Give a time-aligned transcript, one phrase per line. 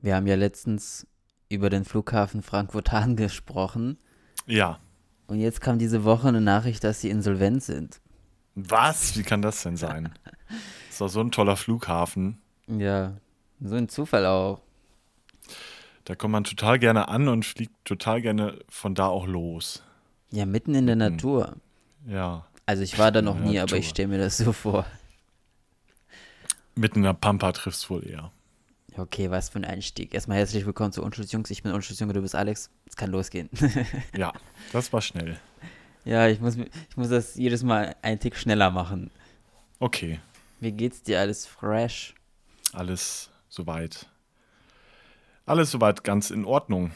[0.00, 1.06] Wir haben ja letztens
[1.48, 3.98] über den Flughafen Frankfurt-Hahn gesprochen.
[4.46, 4.78] Ja.
[5.26, 8.00] Und jetzt kam diese Woche eine Nachricht, dass sie insolvent sind.
[8.54, 9.16] Was?
[9.16, 10.12] Wie kann das denn sein?
[10.90, 12.40] ist doch so ein toller Flughafen.
[12.66, 13.16] Ja,
[13.60, 14.60] so ein Zufall auch.
[16.04, 19.82] Da kommt man total gerne an und fliegt total gerne von da auch los.
[20.30, 21.56] Ja, mitten in der Natur.
[22.06, 22.46] Ja.
[22.66, 23.78] Also ich war da noch nie, aber Natur.
[23.78, 24.86] ich stelle mir das so vor.
[26.74, 28.32] Mitten in der Pampa trifft es wohl eher.
[28.98, 30.12] Okay, was für ein Einstieg.
[30.12, 31.52] Erstmal herzlich willkommen zu Unschuldsjungs.
[31.52, 32.68] Ich bin Unschuldsjunge, du bist Alex.
[32.84, 33.48] Es kann losgehen.
[34.16, 34.32] Ja,
[34.72, 35.38] das war schnell.
[36.04, 39.12] ja, ich muss, ich muss das jedes Mal einen Tick schneller machen.
[39.78, 40.18] Okay,
[40.58, 41.20] Wie geht's dir?
[41.20, 42.16] Alles fresh?
[42.72, 44.06] alles soweit.
[45.46, 46.90] Alles soweit ganz in Ordnung.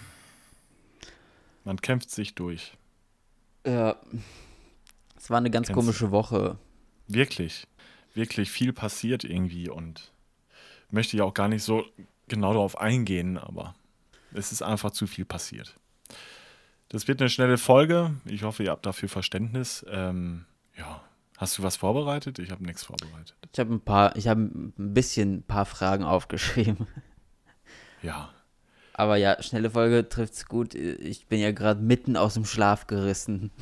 [1.63, 2.77] Man kämpft sich durch.
[3.65, 3.97] Ja.
[5.17, 6.59] Es war eine ganz Kennst komische Woche.
[7.07, 7.69] Wirklich,
[8.13, 10.12] wirklich viel passiert irgendwie und
[10.93, 11.85] möchte ja auch gar nicht so
[12.29, 13.75] genau darauf eingehen, aber
[14.33, 15.79] es ist einfach zu viel passiert.
[16.89, 18.15] Das wird eine schnelle Folge.
[18.27, 19.85] Ich hoffe, ihr habt dafür Verständnis.
[19.89, 20.45] Ähm,
[20.77, 21.03] ja,
[21.39, 22.39] hast du was vorbereitet?
[22.39, 23.35] Ich habe nichts vorbereitet.
[23.53, 26.87] Ich habe ein paar, ich habe ein bisschen ein paar Fragen aufgeschrieben.
[28.03, 28.31] Ja,
[28.95, 30.75] Aber ja, schnelle Folge trifft's gut.
[30.75, 33.53] Ich bin ja gerade mitten aus dem Schlaf gerissen.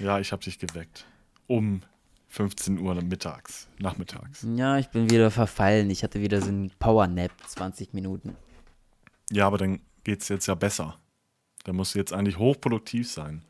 [0.00, 1.06] ja, ich habe dich geweckt.
[1.46, 1.82] Um
[2.30, 4.46] 15 Uhr mittags, nachmittags.
[4.56, 5.90] Ja, ich bin wieder verfallen.
[5.90, 8.36] Ich hatte wieder so einen Powernap, 20 Minuten.
[9.32, 10.96] Ja, aber dann geht es jetzt ja besser.
[11.64, 13.44] Da musst du jetzt eigentlich hochproduktiv sein.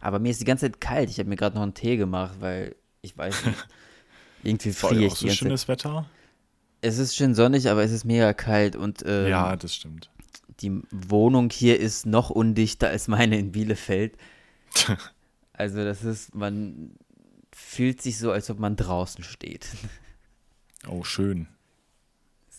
[0.00, 1.10] Aber mir ist die ganze Zeit kalt.
[1.10, 3.66] Ich habe mir gerade noch einen Tee gemacht, weil ich weiß nicht.
[4.42, 5.46] Irgendwie friere ich auch so ganze Zeit.
[5.48, 6.10] schönes Wetter.
[6.82, 10.10] Es ist schön sonnig, aber es ist mega kalt und ähm, Ja, das stimmt.
[10.60, 14.16] die Wohnung hier ist noch undichter als meine in Bielefeld.
[15.58, 16.90] Also das ist, man
[17.58, 19.66] fühlt sich so, als ob man draußen steht.
[20.88, 21.48] Oh, schön.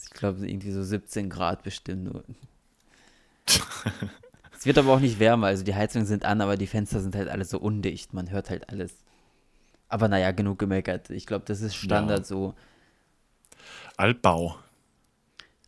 [0.04, 2.26] Ich glaube, irgendwie so 17 Grad bestimmt nur.
[4.58, 7.16] es wird aber auch nicht wärmer, also die Heizungen sind an, aber die Fenster sind
[7.16, 8.14] halt alles so undicht.
[8.14, 8.92] Man hört halt alles.
[9.88, 11.10] Aber naja, genug gemeckert.
[11.10, 12.26] Ich glaube, das ist Standard Ja.
[12.26, 12.54] so.
[13.96, 14.58] Altbau.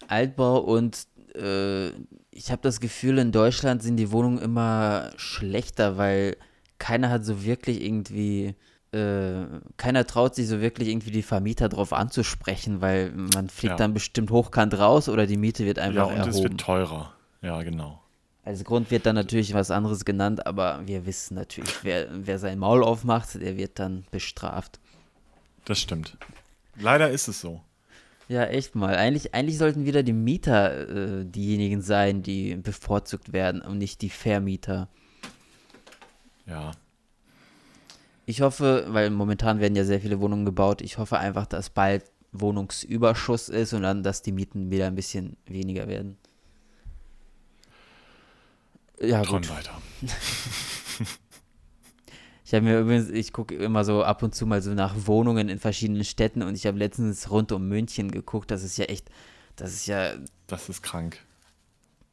[0.08, 1.90] Altbau und äh,
[2.32, 6.36] ich habe das Gefühl, in Deutschland sind die Wohnungen immer schlechter, weil
[6.78, 8.56] keiner hat so wirklich irgendwie,
[8.92, 9.46] äh,
[9.78, 13.76] keiner traut sich so wirklich irgendwie die Vermieter drauf anzusprechen, weil man fliegt Ja.
[13.78, 16.44] dann bestimmt hochkant raus oder die Miete wird Ja, einfach und es erhoben.
[16.44, 17.14] wird teurer.
[17.42, 18.02] Ja, genau.
[18.46, 22.58] Als Grund wird dann natürlich was anderes genannt, aber wir wissen natürlich, wer, wer sein
[22.58, 24.80] Maul aufmacht, der wird dann bestraft.
[25.66, 26.18] Das stimmt.
[26.80, 27.62] Leider ist es so.
[28.28, 28.96] Ja, echt mal.
[28.96, 34.10] Eigentlich, eigentlich sollten wieder die Mieter äh, diejenigen sein, die bevorzugt werden und nicht die
[34.10, 34.88] Vermieter.
[36.46, 36.72] Ja.
[38.30, 42.04] Ich hoffe, weil momentan werden ja sehr viele Wohnungen gebaut, ich hoffe einfach, dass bald
[42.32, 46.16] Wohnungsüberschuss ist und dann, dass die Mieten wieder ein bisschen weniger werden.
[49.02, 49.50] Ja, gut.
[49.50, 49.72] weiter.
[52.46, 55.50] Ich habe mir übrigens, ich gucke immer so ab und zu mal so nach Wohnungen
[55.50, 58.50] in verschiedenen Städten und ich habe letztens rund um München geguckt.
[58.50, 59.08] Das ist ja echt,
[59.56, 60.14] das ist ja,
[60.48, 61.20] Das ist krank.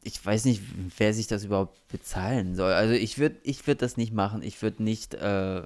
[0.03, 0.61] ich weiß nicht,
[0.99, 2.73] wer sich das überhaupt bezahlen soll.
[2.73, 4.43] Also ich würde, ich würde das nicht machen.
[4.43, 5.63] Ich würde nicht äh,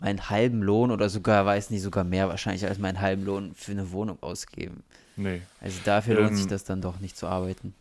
[0.00, 3.72] meinen halben Lohn oder sogar, weiß nicht, sogar mehr wahrscheinlich als meinen halben Lohn für
[3.72, 4.82] eine Wohnung ausgeben.
[5.16, 5.42] Nee.
[5.60, 7.74] Also dafür lohnt sich Ähm, das dann doch nicht zu arbeiten.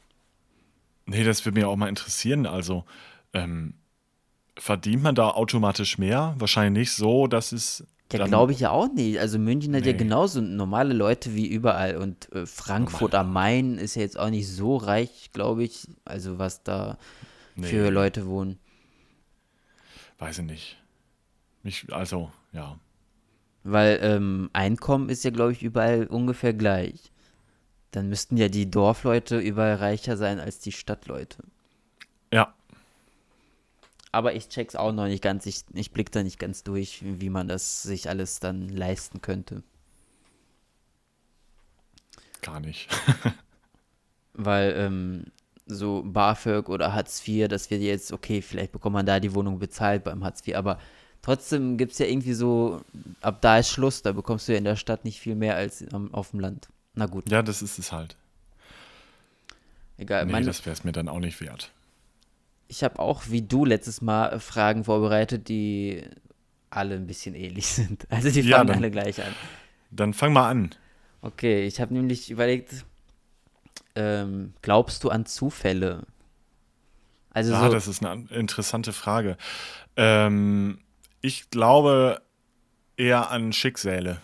[1.05, 2.45] Nee, das würde mir auch mal interessieren.
[2.45, 2.85] Also,
[3.33, 3.73] ähm,
[4.57, 6.35] verdient man da automatisch mehr?
[6.37, 7.85] Wahrscheinlich nicht so, dass es.
[8.11, 9.19] Ja, glaube ich ja auch nicht.
[9.19, 11.97] Also München hat ja genauso normale Leute wie überall.
[11.97, 15.87] Und äh, Frankfurt am Main ist ja jetzt auch nicht so reich, glaube ich.
[16.05, 16.97] Also was da
[17.55, 18.59] Nee, für Leute wohnen.
[20.19, 20.77] Weiß ich nicht.
[21.63, 22.79] Mich, also, ja.
[23.63, 27.11] Weil ähm, Einkommen ist ja, glaube ich, überall ungefähr gleich.
[27.91, 31.43] Dann müssten ja die Dorfleute überall reicher sein als die Stadtleute.
[32.33, 32.53] Ja,
[34.11, 35.45] Aber ich check's auch noch nicht ganz.
[35.45, 39.63] Ich, ich blick da nicht ganz durch, wie man das sich alles dann leisten könnte.
[42.41, 42.89] gar nicht.
[44.33, 45.25] Weil ähm,
[45.65, 49.59] so BAföG oder Hartz IV, das wird jetzt, okay, vielleicht bekommt man da die Wohnung
[49.59, 50.79] bezahlt beim Hartz IV, aber
[51.23, 52.81] trotzdem gibt es ja irgendwie so,
[53.21, 55.83] ab da ist Schluss, da bekommst du ja in der Stadt nicht viel mehr als
[56.11, 56.67] auf dem Land.
[56.93, 58.15] Na gut, ja, das ist es halt.
[59.97, 60.25] egal.
[60.25, 61.71] Nee, Meine, das wäre es mir dann auch nicht wert.
[62.67, 66.03] ich habe auch, wie du letztes Mal, äh, Fragen vorbereitet, die
[66.69, 68.05] alle ein bisschen ähnlich sind.
[68.11, 69.33] Also die Ja, fangen dann- alle gleich an.
[69.91, 70.73] Dann fang mal an.
[71.21, 72.83] Okay, ich habe nämlich überlegt,
[73.95, 76.03] ähm, glaubst du an Zufälle?
[77.29, 79.37] Also Ja, so, das ist eine an- interessante Frage.
[79.95, 80.79] Ähm,
[81.23, 82.21] ich glaube
[82.97, 84.21] eher an Schicksale.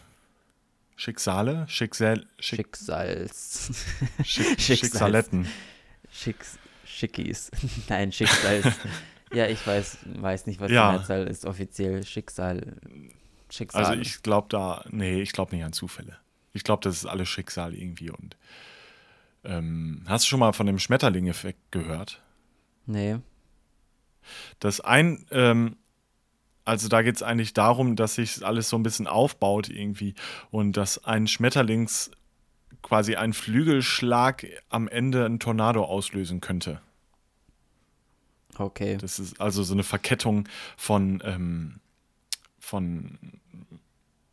[0.95, 1.65] Schicksale?
[1.69, 3.85] Schicksal, Schick, Schicksals.
[4.23, 5.47] Schick, Schicksaletten.
[6.11, 7.51] Schicks, Schickis.
[7.87, 8.65] Nein, Schicksals.
[9.33, 10.91] ja, ich weiß, weiß nicht, was ja.
[10.91, 12.05] die Mehrzahl ist offiziell.
[12.05, 12.75] Schicksal.
[13.49, 13.85] Schicksal.
[13.85, 16.17] Also ich glaube da, nee, ich glaube nicht an Zufälle.
[16.51, 18.09] Ich glaube, das ist alles Schicksal irgendwie.
[18.09, 18.35] Und
[19.45, 22.21] ähm, hast du schon mal von dem Schmetterling-Effekt gehört?
[22.85, 23.19] Nee.
[24.59, 25.77] Das ein, ähm,
[26.69, 30.13] also da geht es eigentlich darum, dass sich alles so ein bisschen aufbaut irgendwie
[30.51, 32.11] und dass ein Schmetterlings
[32.83, 36.79] quasi ein Flügelschlag am Ende ein Tornado auslösen könnte.
[38.55, 38.97] Okay.
[38.97, 41.79] Das ist also so eine Verkettung von, ähm,
[42.59, 43.17] von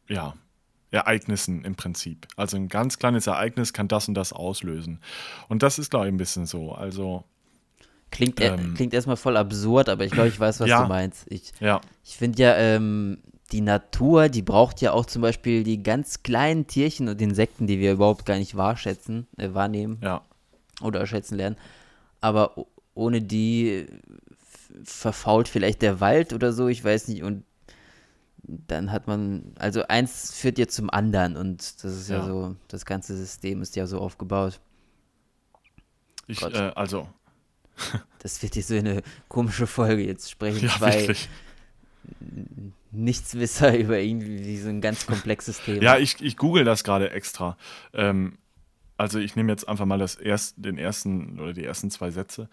[0.07, 0.35] ja,
[0.91, 2.29] Ereignissen im Prinzip.
[2.37, 5.01] Also ein ganz kleines Ereignis kann das und das auslösen.
[5.49, 6.73] Und das ist, glaube ich, ein bisschen so.
[6.73, 7.25] Also.
[8.11, 11.27] Klingt, ähm, klingt erstmal voll absurd, aber ich glaube, ich weiß, was ja, du meinst.
[11.29, 11.81] Ich, ja.
[12.05, 13.19] ich finde ja, ähm,
[13.53, 17.79] die Natur, die braucht ja auch zum Beispiel die ganz kleinen Tierchen und Insekten, die
[17.79, 20.23] wir überhaupt gar nicht wahrschätzen, äh, wahrnehmen ja.
[20.83, 21.57] oder schätzen lernen.
[22.21, 23.87] Aber ohne die
[24.83, 27.23] verfault vielleicht der Wald oder so, ich weiß nicht.
[27.23, 27.45] Und
[28.43, 32.57] dann hat man, also eins führt ja zum anderen und das ist ja, ja so,
[32.69, 34.61] das ganze System ist ja so aufgebaut.
[36.27, 37.09] Ich, äh, also.
[38.21, 40.03] das wird hier so eine komische Folge.
[40.03, 41.29] Jetzt sprechen ja, zwei wirklich.
[42.93, 45.83] Nichtswisser über irgendwie so ein ganz komplexes Thema.
[45.83, 47.57] Ja, ich, ich google das gerade extra.
[47.93, 48.39] Ähm,
[48.97, 52.49] also ich nehme jetzt einfach mal das erst, den ersten oder die ersten zwei Sätze.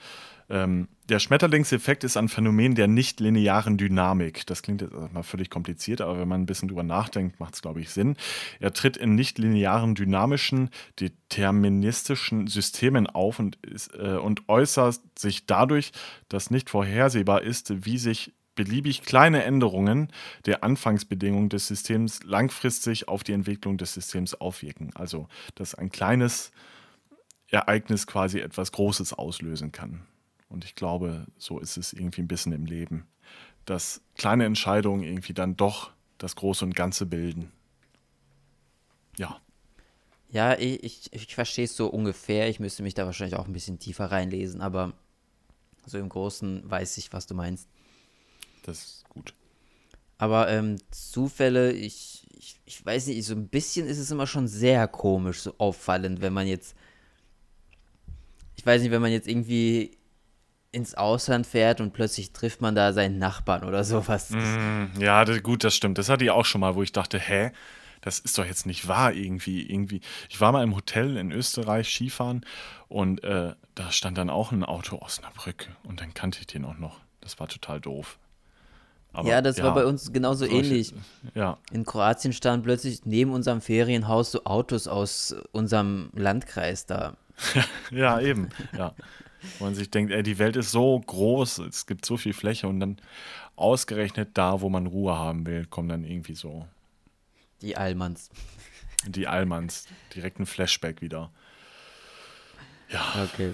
[0.50, 4.45] Ähm, der Schmetterlingseffekt ist ein Phänomen der nicht-linearen Dynamik.
[4.45, 7.62] Das klingt jetzt mal völlig kompliziert, aber wenn man ein bisschen drüber nachdenkt, macht es,
[7.62, 8.18] glaube ich, Sinn.
[8.60, 10.69] Er tritt in nicht-linearen, dynamischen,
[11.00, 15.92] deterministischen Systemen auf und, ist, äh, und äußert sich dadurch,
[16.28, 20.09] dass nicht vorhersehbar ist, wie sich beliebig kleine Änderungen
[20.45, 24.91] der Anfangsbedingungen des Systems langfristig auf die Entwicklung des Systems aufwirken.
[24.95, 26.51] Also, dass ein kleines
[27.50, 30.05] Ereignis quasi etwas Großes auslösen kann.
[30.50, 33.07] Und ich glaube, so ist es irgendwie ein bisschen im Leben,
[33.65, 37.51] dass kleine Entscheidungen irgendwie dann doch das Große und Ganze bilden.
[39.17, 39.39] Ja.
[40.29, 42.50] Ja, ich, ich, verstehe es so ungefähr.
[42.50, 44.94] Ich müsste mich da wahrscheinlich auch ein bisschen tiefer reinlesen, aber
[45.85, 47.67] so im Großen weiß ich, was du meinst.
[48.63, 49.33] Das ist gut.
[50.18, 54.48] Aber ähm, Zufälle, ich, ich, ich weiß nicht, so ein bisschen ist es immer schon
[54.48, 56.75] sehr komisch, so auffallend, wenn man jetzt,
[58.56, 59.98] ich weiß nicht, wenn man jetzt irgendwie
[60.71, 64.31] ins Ausland fährt und plötzlich trifft man da seinen Nachbarn oder sowas.
[64.31, 65.98] Mm, ja, das, gut, das stimmt.
[65.98, 67.51] Das hatte ich auch schon mal, wo ich dachte, hä,
[68.01, 69.62] das ist doch jetzt nicht wahr irgendwie.
[69.62, 70.01] irgendwie.
[70.30, 72.45] Ich war mal im Hotel in Österreich Skifahren
[72.88, 76.48] und äh, da stand dann auch ein Auto aus einer Brücke und dann kannte ich
[76.48, 77.00] den auch noch.
[77.21, 78.18] Das war total doof.
[79.13, 80.94] Aber, ja, das ja, war bei uns genauso solche, ähnlich.
[81.36, 81.60] Ja.
[81.71, 87.15] In Kroatien standen plötzlich neben unserem Ferienhaus so Autos aus unserem Landkreis da.
[87.92, 88.50] ja, eben.
[88.75, 88.94] Ja.
[89.60, 92.68] Wo man sich denkt, ey, die Welt ist so groß, es gibt so viel Fläche
[92.68, 92.98] und dann
[93.56, 96.65] ausgerechnet da, wo man Ruhe haben will, kommen dann irgendwie so.
[97.62, 98.31] Die Allmanns.
[99.06, 99.86] Die Allmanns.
[100.15, 101.30] Direkt ein Flashback wieder.
[102.89, 103.27] Ja.
[103.31, 103.54] Okay.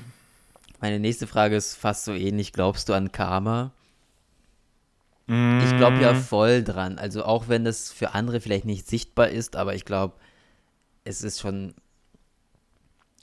[0.79, 2.53] Meine nächste Frage ist fast so ähnlich.
[2.53, 3.71] Glaubst du an Karma?
[5.29, 6.97] Ich glaube ja voll dran.
[6.97, 10.15] Also auch wenn das für andere vielleicht nicht sichtbar ist, aber ich glaube,
[11.03, 11.75] es ist schon.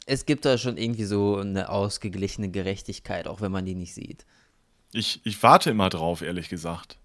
[0.06, 4.24] Es gibt da schon irgendwie so eine ausgeglichene Gerechtigkeit, auch wenn man die nicht sieht.
[4.92, 6.96] Ich, ich warte immer drauf, ehrlich gesagt.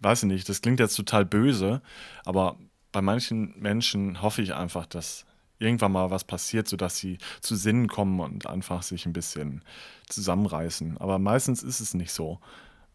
[0.00, 1.80] Weiß ich nicht, das klingt jetzt total böse,
[2.24, 2.56] aber
[2.90, 5.26] bei manchen Menschen hoffe ich einfach, dass
[5.60, 9.62] irgendwann mal was passiert, sodass sie zu Sinnen kommen und einfach sich ein bisschen
[10.08, 10.98] zusammenreißen.
[10.98, 12.40] Aber meistens ist es nicht so.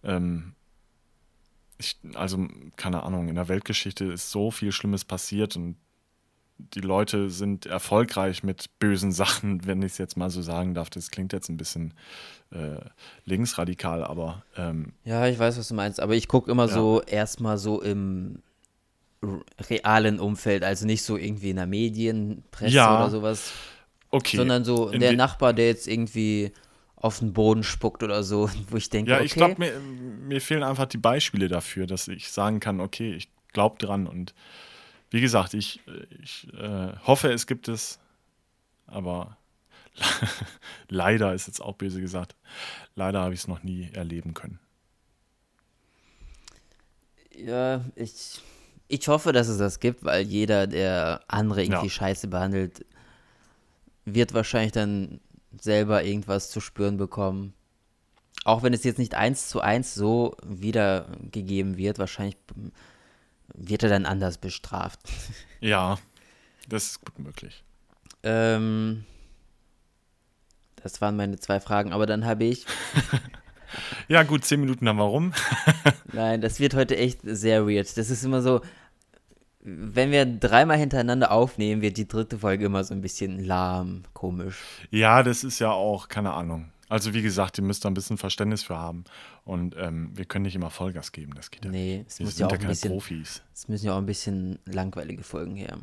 [0.04, 0.54] Ähm,
[1.78, 5.78] ich, also, keine Ahnung, in der Weltgeschichte ist so viel Schlimmes passiert und
[6.58, 10.90] die Leute sind erfolgreich mit bösen Sachen, wenn ich es jetzt mal so sagen darf.
[10.90, 11.94] Das klingt jetzt ein bisschen
[12.52, 12.80] äh,
[13.26, 14.44] linksradikal, aber.
[14.56, 16.74] Ähm, ja, ich weiß, was du meinst, aber ich gucke immer ja.
[16.74, 18.42] so erstmal so im
[19.70, 23.00] realen Umfeld, also nicht so irgendwie in der Medienpresse ja.
[23.00, 23.52] oder sowas.
[24.10, 24.38] Okay.
[24.38, 26.54] Sondern so in der Nachbar, der jetzt irgendwie
[26.98, 29.26] auf den Boden spuckt oder so, wo ich denke, ja, okay.
[29.26, 33.30] ich glaube, mir, mir fehlen einfach die Beispiele dafür, dass ich sagen kann, okay, ich
[33.54, 34.34] glaube dran und
[35.10, 35.80] wie gesagt, ich,
[36.22, 38.00] ich äh, hoffe, es gibt es,
[38.88, 39.38] aber
[40.90, 42.36] leider ist jetzt auch böse gesagt,
[42.96, 44.60] leider habe ich es noch nie erleben können.
[47.38, 48.42] Ja, ich,
[48.88, 51.92] ich hoffe, dass es das gibt, weil jeder, der andere irgendwie ja.
[51.92, 52.86] scheiße behandelt,
[54.06, 55.20] wird wahrscheinlich dann
[55.62, 57.54] selber irgendwas zu spüren bekommen.
[58.46, 62.38] Auch wenn es jetzt nicht eins zu eins so wiedergegeben wird, wahrscheinlich
[63.54, 65.00] wird er dann anders bestraft.
[65.60, 65.98] Ja,
[66.70, 67.64] Das ist gut möglich.
[68.22, 69.06] Ähm,
[70.84, 72.68] das waren meine zwei Fragen, aber dann habe ich.
[74.08, 75.34] ja, gut, zehn Minuten haben wir rum.
[76.14, 77.98] Nein, das wird heute echt sehr weird.
[77.98, 78.62] Das ist immer so,
[79.70, 84.58] wenn wir dreimal hintereinander aufnehmen, wird die dritte Folge immer so ein bisschen lahm, komisch.
[84.92, 86.72] Ja, das ist ja auch, keine Ahnung.
[86.88, 89.04] Also wie gesagt, ihr müsst da ein bisschen Verständnis für haben.
[89.44, 92.08] Und ähm, wir können nicht immer Vollgas geben, das geht ja nee, nicht.
[92.08, 93.44] Es wir sind ja auch ja keine bisschen, Profis.
[93.54, 95.80] Es müssen ja auch ein bisschen langweilige Folgen her.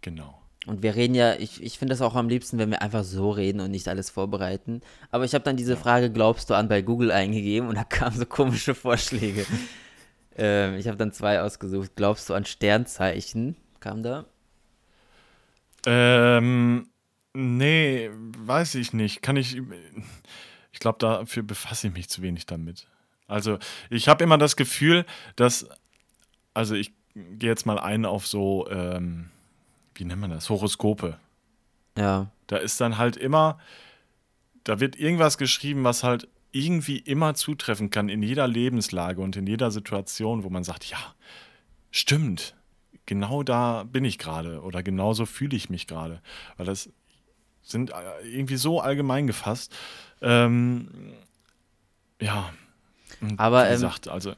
[0.00, 0.40] Genau.
[0.66, 3.30] Und wir reden ja, ich, ich finde das auch am liebsten, wenn wir einfach so
[3.30, 4.80] reden und nicht alles vorbereiten.
[5.10, 8.16] Aber ich habe dann diese Frage, glaubst du an, bei Google eingegeben und da kamen
[8.16, 9.44] so komische Vorschläge.
[10.36, 11.92] ähm, ich habe dann zwei ausgesucht.
[11.96, 13.56] Glaubst du an Sternzeichen?
[13.80, 14.24] Kam da?
[15.86, 16.88] Ähm,
[17.32, 19.22] nee, weiß ich nicht.
[19.22, 19.60] Kann ich.
[20.72, 22.86] Ich glaube, dafür befasse ich mich zu wenig damit.
[23.28, 25.66] Also, ich habe immer das Gefühl, dass.
[26.52, 28.68] Also, ich gehe jetzt mal ein auf so.
[28.70, 29.30] Ähm,
[29.94, 30.50] wie nennt man das?
[30.50, 31.18] Horoskope.
[31.96, 32.30] Ja.
[32.46, 33.58] Da ist dann halt immer,
[34.64, 39.46] da wird irgendwas geschrieben, was halt irgendwie immer zutreffen kann in jeder Lebenslage und in
[39.46, 40.98] jeder Situation, wo man sagt, ja,
[41.90, 42.54] stimmt,
[43.04, 46.20] genau da bin ich gerade oder genau so fühle ich mich gerade.
[46.56, 46.90] Weil das
[47.62, 47.94] sind äh,
[48.24, 49.74] irgendwie so allgemein gefasst.
[50.22, 50.88] Ähm,
[52.20, 52.52] ja.
[53.36, 54.34] Aber wie ähm, gesagt, also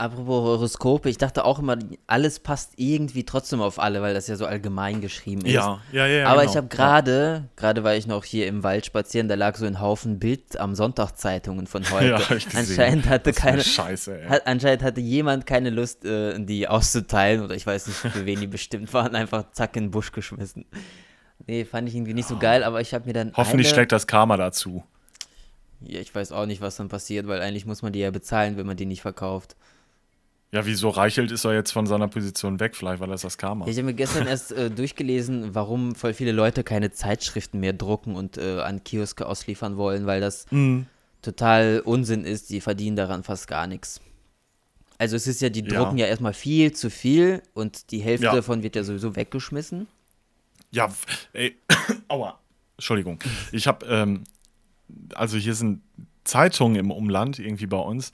[0.00, 1.76] Apropos Horoskope, ich dachte auch immer,
[2.06, 5.54] alles passt irgendwie trotzdem auf alle, weil das ja so allgemein geschrieben ist.
[5.54, 6.28] Ja, ja, ja.
[6.28, 6.52] Aber genau.
[6.52, 9.80] ich habe gerade, gerade war ich noch hier im Wald spazieren, da lag so ein
[9.80, 12.10] Haufen Bild am Sonntagzeitungen von heute.
[12.10, 12.58] Ja, ich gesehen.
[12.58, 14.28] Anscheinend hatte keine, Scheiße, ey.
[14.28, 18.38] hat, anscheinend hatte jemand keine Lust, äh, die auszuteilen oder ich weiß nicht, für wen
[18.38, 20.64] die bestimmt waren, einfach zack in den Busch geschmissen.
[21.48, 23.90] Nee, fand ich irgendwie nicht so geil, aber ich habe mir dann Hoffentlich eine, schlägt
[23.90, 24.84] das Karma dazu.
[25.80, 28.56] Ja, ich weiß auch nicht, was dann passiert, weil eigentlich muss man die ja bezahlen,
[28.56, 29.56] wenn man die nicht verkauft.
[30.50, 32.74] Ja, wieso Reichelt ist er jetzt von seiner Position weg?
[32.74, 33.66] Vielleicht, weil das das Karma.
[33.66, 37.74] Ja, ich habe mir gestern erst äh, durchgelesen, warum voll viele Leute keine Zeitschriften mehr
[37.74, 40.86] drucken und äh, an Kioske ausliefern wollen, weil das Mhm.
[41.20, 42.48] total Unsinn ist.
[42.50, 44.00] Die verdienen daran fast gar nichts.
[44.96, 45.78] Also es ist ja, die Ja.
[45.78, 48.34] drucken ja erstmal viel zu viel und die Hälfte Ja.
[48.34, 49.86] davon wird ja sowieso weggeschmissen.
[50.70, 50.88] Ja,
[51.34, 51.56] ey,
[52.08, 52.38] aua,
[52.76, 53.18] Entschuldigung.
[53.52, 54.24] Ich habe, ähm,
[55.14, 55.82] also hier sind
[56.24, 58.12] Zeitungen im Umland, irgendwie bei uns.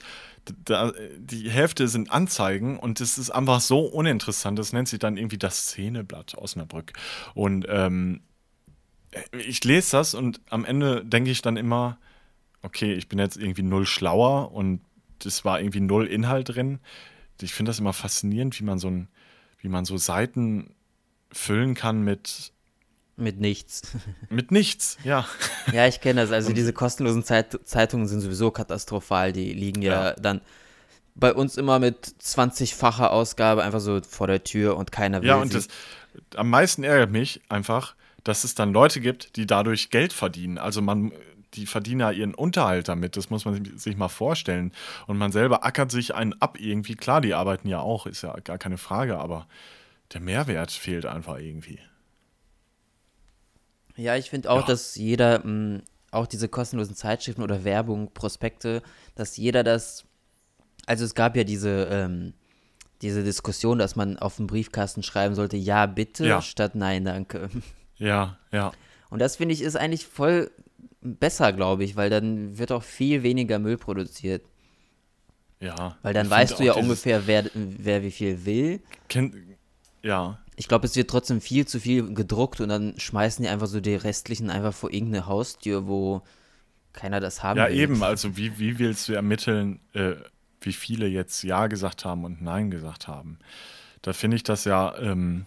[0.65, 4.59] Da, die Hälfte sind Anzeigen und das ist einfach so uninteressant.
[4.59, 6.93] Das nennt sich dann irgendwie das Szeneblatt Osnabrück.
[7.33, 8.21] Und ähm,
[9.31, 11.97] ich lese das und am Ende denke ich dann immer,
[12.61, 14.81] okay, ich bin jetzt irgendwie null schlauer und
[15.23, 16.79] es war irgendwie null Inhalt drin.
[17.41, 19.07] Ich finde das immer faszinierend, wie man so ein,
[19.59, 20.75] wie man so Seiten
[21.31, 22.51] füllen kann mit,
[23.17, 23.81] Mit nichts.
[24.29, 24.97] mit nichts.
[25.03, 25.25] Ja.
[25.71, 26.31] ja, ich kenne das.
[26.31, 29.31] Also diese kostenlosen Zeit Zeitungen sind sowieso katastrophal.
[29.31, 30.13] Die liegen ja, Ja.
[30.15, 30.41] dann
[31.15, 35.35] bei uns immer mit 20-facher Ausgabe einfach so vor der Tür und keiner will Ja,
[35.37, 35.53] und sie.
[35.59, 35.67] das
[36.35, 37.95] am meisten ärgert mich einfach,
[38.25, 40.57] dass es dann Leute gibt, die dadurch Geld verdienen.
[40.57, 41.13] Also man,
[41.53, 44.73] die verdienen ja ihren Unterhalt damit, das muss man sich- sich mal vorstellen.
[45.07, 46.95] Und man selber ackert sich einen ab irgendwie.
[46.95, 49.47] Klar, die arbeiten ja auch, ist ja gar keine Frage, aber
[50.13, 51.79] der Mehrwert fehlt einfach irgendwie.
[53.97, 54.65] Ja, ich finde auch, Ja.
[54.67, 58.81] dass jeder, mh, auch diese kostenlosen Zeitschriften oder Werbung, Prospekte,
[59.15, 60.05] dass jeder das,
[60.85, 62.33] also es gab ja diese, ähm,
[63.01, 66.41] diese Diskussion, dass man auf dem Briefkasten schreiben sollte, ja bitte, Ja.
[66.41, 67.49] statt nein danke.
[67.97, 68.73] Ja, ja.
[69.09, 70.51] Und das finde ich ist eigentlich voll
[71.01, 74.43] besser, glaube ich, weil dann wird auch viel weniger Müll produziert.
[75.61, 75.97] Ja.
[76.01, 78.81] Weil dann weißt du ja ungefähr, wer, wer wie viel will.
[79.07, 79.33] Kennt,
[80.03, 83.67] ja, Ich glaube, es wird trotzdem viel zu viel gedruckt und dann schmeißen die einfach
[83.67, 86.21] so die restlichen einfach vor irgendeine Haustür, wo
[86.93, 87.75] keiner das haben Ja, will.
[87.75, 88.03] eben.
[88.03, 90.13] Also, wie, wie willst du ermitteln, äh,
[90.61, 93.37] wie viele jetzt Ja gesagt haben und Nein gesagt haben?
[94.01, 95.45] Da finde ich das ja, ähm,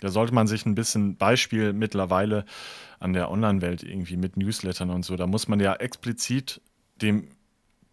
[0.00, 2.44] da sollte man sich ein bisschen Beispiel mittlerweile
[2.98, 6.60] an der Online-Welt irgendwie mit Newslettern und so, da muss man ja explizit
[7.00, 7.28] dem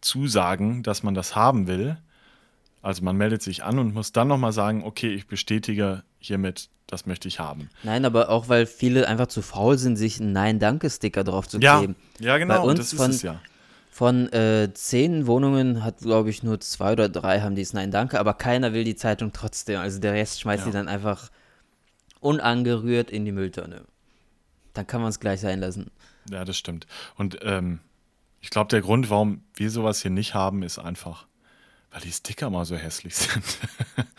[0.02, 1.98] zusagen, dass man das haben will.
[2.82, 7.06] Also man meldet sich an und muss dann nochmal sagen, okay, ich bestätige hiermit, das
[7.06, 7.70] möchte ich haben.
[7.84, 11.78] Nein, aber auch weil viele einfach zu faul sind, sich einen Nein-Danke-Sticker drauf zu Ja,
[11.80, 11.96] kleben.
[12.20, 13.40] ja genau, Bei uns das ist von- es ja.
[13.92, 18.34] Von äh, zehn Wohnungen hat, glaube ich, nur zwei oder drei haben dies Nein-Danke, aber
[18.34, 19.80] keiner will die Zeitung trotzdem.
[19.80, 20.66] Also der Rest schmeißt Ja.
[20.66, 21.30] sie dann einfach
[22.20, 23.82] unangerührt in die Mülltonne.
[24.74, 25.92] Dann kann man es gleich sein lassen.
[26.30, 26.88] Ja, das stimmt.
[27.16, 27.80] Und ähm,
[28.42, 31.28] ich glaube, der Grund, warum wir sowas hier nicht haben, ist einfach,
[31.96, 33.44] weil die Sticker mal so hässlich sind.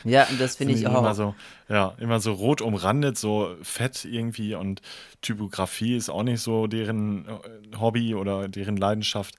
[0.03, 1.15] Ja, und das finde ich Immer auch.
[1.15, 1.35] so,
[1.69, 4.81] ja, immer so rot umrandet, so fett irgendwie und
[5.21, 9.35] Typografie ist auch nicht so deren äh, Hobby oder deren Leidenschaft.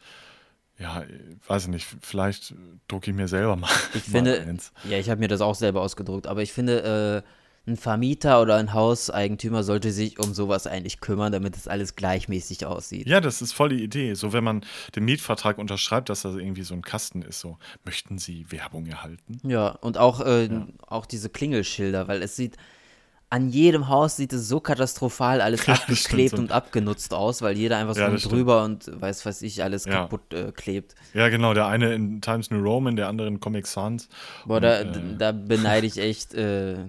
[0.77, 1.03] Ja,
[1.47, 2.53] weiß ich nicht, vielleicht
[2.87, 3.71] drucke ich mir selber mal.
[3.95, 4.71] Ich mal finde, eins.
[4.83, 7.29] ja, ich habe mir das auch selber ausgedruckt, aber ich finde, äh,
[7.67, 12.65] ein Vermieter oder ein Hauseigentümer sollte sich um sowas eigentlich kümmern, damit es alles gleichmäßig
[12.65, 13.07] aussieht.
[13.07, 14.13] Ja, das ist voll die Idee.
[14.13, 14.61] So, wenn man
[14.95, 19.39] den Mietvertrag unterschreibt, dass das irgendwie so ein Kasten ist, so, möchten Sie Werbung erhalten?
[19.43, 20.67] Ja, und auch, äh, Ja.
[20.87, 22.55] auch diese Klingelschilder, weil es sieht,
[23.29, 26.39] an jedem Haus sieht es so katastrophal alles Ja, abgeklebt stimmt.
[26.39, 28.31] und abgenutzt aus, weil jeder einfach so Ja, stimmt.
[28.33, 30.03] drüber und weiß was ich alles Ja.
[30.03, 30.95] kaputt äh, klebt.
[31.13, 34.07] Ja, genau, der eine in Times New Roman, der andere in Comic Sans.
[34.45, 36.85] Boah, da, Und, äh, da beneide ich echt äh,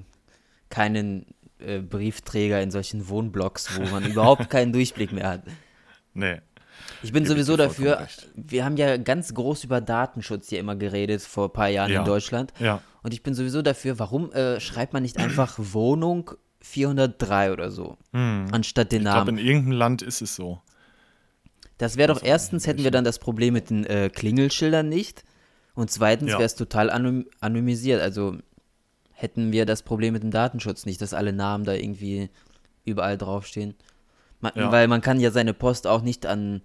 [0.71, 1.27] keinen
[1.59, 5.43] äh, Briefträger in solchen Wohnblocks, wo man überhaupt keinen Durchblick mehr hat.
[6.15, 6.41] Nee.
[7.03, 8.29] Ich bin ich sowieso dafür, recht.
[8.35, 12.01] wir haben ja ganz groß über Datenschutz hier immer geredet vor ein paar Jahren Ja.
[12.01, 12.53] in Deutschland.
[12.59, 12.81] Ja.
[13.03, 17.97] Und ich bin sowieso dafür, warum äh, schreibt man nicht einfach Wohnung 403 oder so,
[18.13, 19.07] anstatt den Hm.
[19.07, 19.39] Ich glaube, Namen?
[19.39, 20.61] in irgendeinem Land ist es so.
[21.79, 25.23] Das wäre doch erstens, hätten wir dann das Problem mit den äh, Klingelschildern nicht.
[25.75, 26.39] Und zweitens Ja.
[26.39, 28.03] wäre es total anym anonymisiert.
[28.03, 28.37] Also
[29.19, 32.31] hätten wir das Problem mit dem Datenschutz nicht, dass alle Namen da irgendwie
[32.85, 33.75] überall draufstehen.
[34.41, 34.71] Man, Ja.
[34.71, 36.63] Weil man kann ja seine Post auch nicht an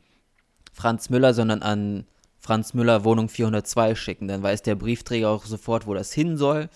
[0.71, 2.05] Franz Müller, sondern an
[2.39, 4.27] Franz Müller Wohnung 402 schicken.
[4.27, 6.69] Dann weiß der Briefträger auch sofort, wo das hin soll.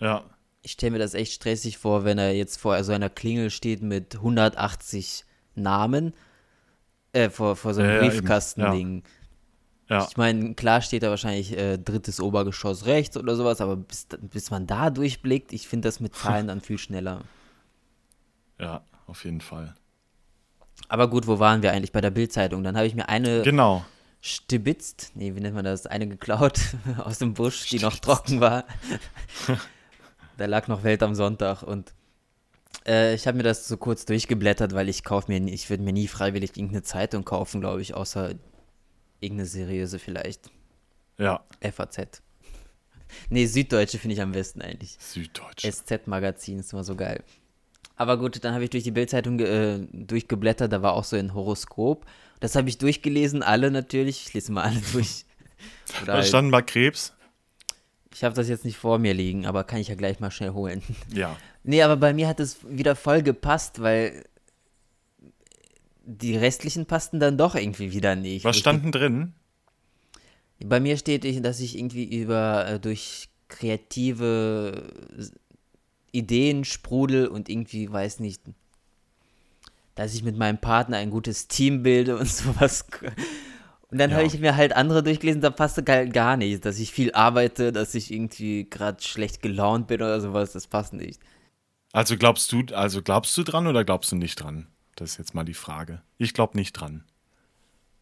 [0.00, 0.22] Ja.
[0.60, 3.80] Ich stelle mir das echt stressig vor, wenn er jetzt vor so einer Klingel steht
[3.80, 6.12] mit 180 Namen.
[7.14, 8.00] Äh, vor, vor so einem Ja.
[8.00, 8.96] Briefkastending.
[8.98, 9.02] Ja.
[10.08, 14.50] Ich meine, klar steht da wahrscheinlich äh, drittes Obergeschoss rechts oder sowas, aber bis, bis
[14.52, 17.22] man da durchblickt, ich finde das mit Zahlen dann viel schneller.
[18.60, 19.74] Ja, auf jeden Fall.
[20.88, 22.62] Aber gut, wo waren wir eigentlich bei der Bildzeitung?
[22.62, 23.86] Dann habe ich mir eine Genau.
[24.20, 25.86] stibitzt, nee, wie nennt man das?
[25.86, 26.60] Eine geklaut
[26.98, 28.64] aus dem Busch, die noch trocken war.
[30.36, 31.94] da lag noch Welt am Sonntag und
[32.86, 35.94] äh, ich habe mir das so kurz durchgeblättert, weil ich kaufe mir, ich würde mir
[35.94, 38.34] nie freiwillig irgendeine Zeitung kaufen, glaube ich, außer
[39.20, 40.50] irgendeine seriöse vielleicht.
[41.18, 41.44] Ja.
[41.60, 42.22] FAZ.
[43.28, 44.96] Nee, Süddeutsche finde ich am besten eigentlich.
[45.00, 45.64] Süddeutsch.
[45.68, 47.22] SZ-Magazin ist immer so geil.
[47.96, 51.34] Aber gut, dann habe ich durch die Bildzeitung äh, durchgeblättert, da war auch so ein
[51.34, 52.06] Horoskop.
[52.38, 54.26] Das habe ich durchgelesen, alle natürlich.
[54.26, 55.26] Ich lese mal alle durch.
[56.02, 57.12] Oder Da halt, standen mal Krebs.
[58.14, 60.50] ich habe das jetzt nicht vor mir liegen, aber kann ich ja gleich mal schnell
[60.52, 60.82] holen.
[61.12, 61.36] Ja.
[61.62, 64.24] Nee, aber bei mir hat es wieder voll gepasst, weil
[66.04, 68.44] die restlichen passten dann doch irgendwie wieder nicht.
[68.44, 69.32] Was Ich- stand denn drin?
[70.62, 75.32] Bei mir steht, dass ich irgendwie über äh, durch kreative S-
[76.12, 78.42] Ideen sprudel und irgendwie weiß nicht,
[79.94, 82.84] dass ich mit meinem Partner ein gutes Team bilde und sowas.
[83.90, 84.16] Und dann Ja.
[84.16, 87.72] habe ich mir halt andere durchgelesen, da passte gar, gar nicht, dass ich viel arbeite,
[87.72, 91.20] dass ich irgendwie gerade schlecht gelaunt bin oder sowas, das passt nicht.
[91.92, 94.68] Also glaubst du, also glaubst du dran oder glaubst du nicht dran?
[95.00, 96.02] Das ist jetzt mal die Frage.
[96.18, 97.04] Ich glaube nicht dran.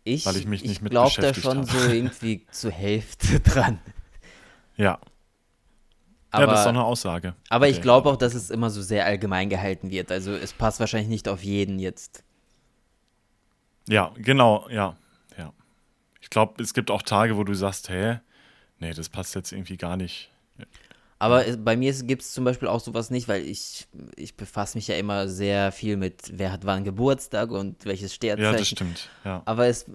[0.02, 1.66] Ich, Weil ich mich nicht mit glaube da schon habe.
[1.66, 3.78] so irgendwie zur Hälfte dran.
[4.76, 4.98] Ja.
[6.30, 7.34] Aber, ja, das ist doch eine Aussage.
[7.48, 7.82] aber ich Okay.
[7.82, 10.11] glaube auch, dass es immer so sehr allgemein gehalten wird.
[10.11, 12.24] Also es passt wahrscheinlich nicht auf jeden jetzt.
[13.88, 14.96] Ja, genau, ja.
[15.38, 15.52] Ja.
[16.20, 18.18] Ich glaube, es gibt auch Tage, wo du sagst, hä?
[18.80, 20.30] Nee, das passt jetzt irgendwie gar nicht.
[21.20, 24.87] Aber bei mir gibt es zum Beispiel auch sowas nicht, weil ich, ich befasse mich
[24.87, 28.52] ja immer sehr viel mit, wer hat wann Geburtstag und welches Sternzeichen.
[28.52, 29.09] Ja, das stimmt.
[29.24, 29.42] Ja.
[29.44, 29.87] Aber es,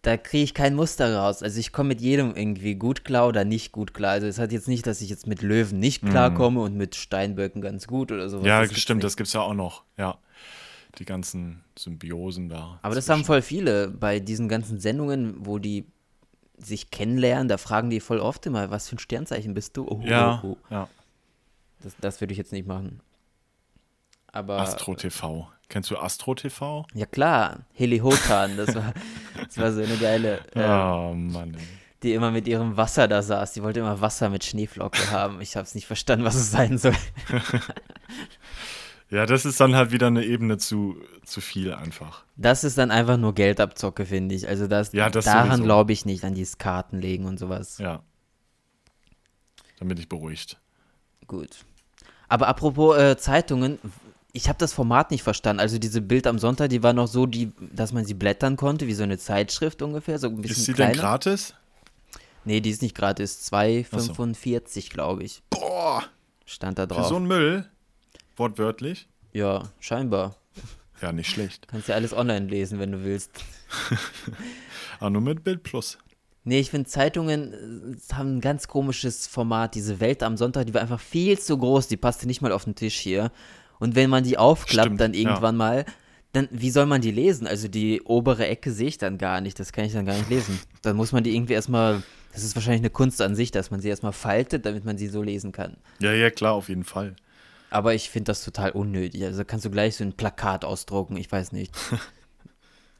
[0.00, 1.42] da kriege ich kein Muster raus.
[1.42, 4.12] Also ich komme mit jedem irgendwie gut klar oder nicht gut klar.
[4.12, 7.60] Also es hat jetzt nicht, dass ich jetzt mit Löwen nicht klarkomme und mit Steinböcken
[7.60, 8.42] ganz gut oder sowas.
[8.44, 8.48] Mhm.
[8.48, 9.04] Ja, Das gibt's stimmt, nicht.
[9.04, 9.82] das gibt es ja auch noch.
[9.98, 10.18] Ja.
[10.98, 12.78] Die ganzen Symbiosen da.
[12.82, 15.86] Aber das haben voll viele bei diesen ganzen Sendungen, wo die
[16.58, 19.86] sich kennenlernen, da fragen die voll oft immer, was für ein Sternzeichen bist du?
[19.88, 20.56] Oh, Ja, oh, oh.
[20.70, 20.88] ja.
[21.82, 23.00] Das, das würde ich jetzt nicht machen.
[24.28, 25.48] Aber Astro TV.
[25.68, 26.86] Kennst du Astro TV?
[26.94, 28.92] ja klar, Helihotan, das war,
[29.46, 31.54] das war so eine geile, äh, Oh Mann.
[31.54, 31.60] ey.
[32.02, 33.52] die immer mit ihrem Wasser da saß.
[33.54, 35.40] Die wollte immer Wasser mit Schneeflocke haben.
[35.40, 36.94] Ich habe es nicht verstanden, was es sein soll.
[39.12, 42.24] Ja, das ist dann halt wieder eine Ebene zu, zu viel einfach.
[42.36, 44.48] Das ist dann einfach nur Geldabzocke, finde ich.
[44.48, 47.76] Also das, Ja, das daran glaube ich nicht, an dieses Kartenlegen und sowas.
[47.76, 48.02] Ja.
[49.78, 50.58] Dann bin ich beruhigt.
[51.26, 51.66] Gut.
[52.28, 53.78] Aber apropos äh, Zeitungen,
[54.32, 55.60] ich habe das Format nicht verstanden.
[55.60, 58.86] Also diese Bild am Sonntag, die war noch so, die, dass man sie blättern konnte,
[58.86, 60.92] wie so eine Zeitschrift ungefähr, so ein bisschen Ist sie kleiner.
[60.92, 61.54] denn gratis?
[62.46, 65.42] Nee, die ist nicht gratis, 2,45 glaube ich.
[65.50, 66.02] Boah,
[66.46, 67.08] Stand da für drauf.
[67.08, 67.68] so einen Müll.
[68.42, 69.06] Wortwörtlich.
[69.32, 70.34] ja, scheinbar.
[71.00, 71.68] Ja, nicht schlecht.
[71.68, 73.30] Kannst ja alles online lesen, wenn du willst.
[74.98, 75.96] Aber nur mit Bild Plus.
[76.42, 79.76] Nee, ich finde Zeitungen äh, haben ein ganz komisches Format.
[79.76, 81.86] Diese Welt am Sonntag, die war einfach viel zu groß.
[81.86, 83.30] Die passte nicht mal auf den Tisch hier.
[83.78, 85.20] Und wenn man die aufklappt, Stimmt, dann ja.
[85.20, 85.84] irgendwann mal,
[86.32, 87.46] dann wie soll man die lesen?
[87.46, 89.60] Also die obere Ecke sehe ich dann gar nicht.
[89.60, 90.58] Das kann ich dann gar nicht lesen.
[90.82, 92.02] Dann muss man die irgendwie erstmal.
[92.32, 95.06] Das ist wahrscheinlich eine Kunst an sich, dass man sie erstmal faltet, damit man sie
[95.06, 95.76] so lesen kann.
[96.00, 97.14] Ja, ja, klar, auf jeden Fall.
[97.72, 99.24] Aber ich finde das total unnötig.
[99.24, 101.74] Also kannst du gleich so ein Plakat ausdrucken, ich weiß nicht.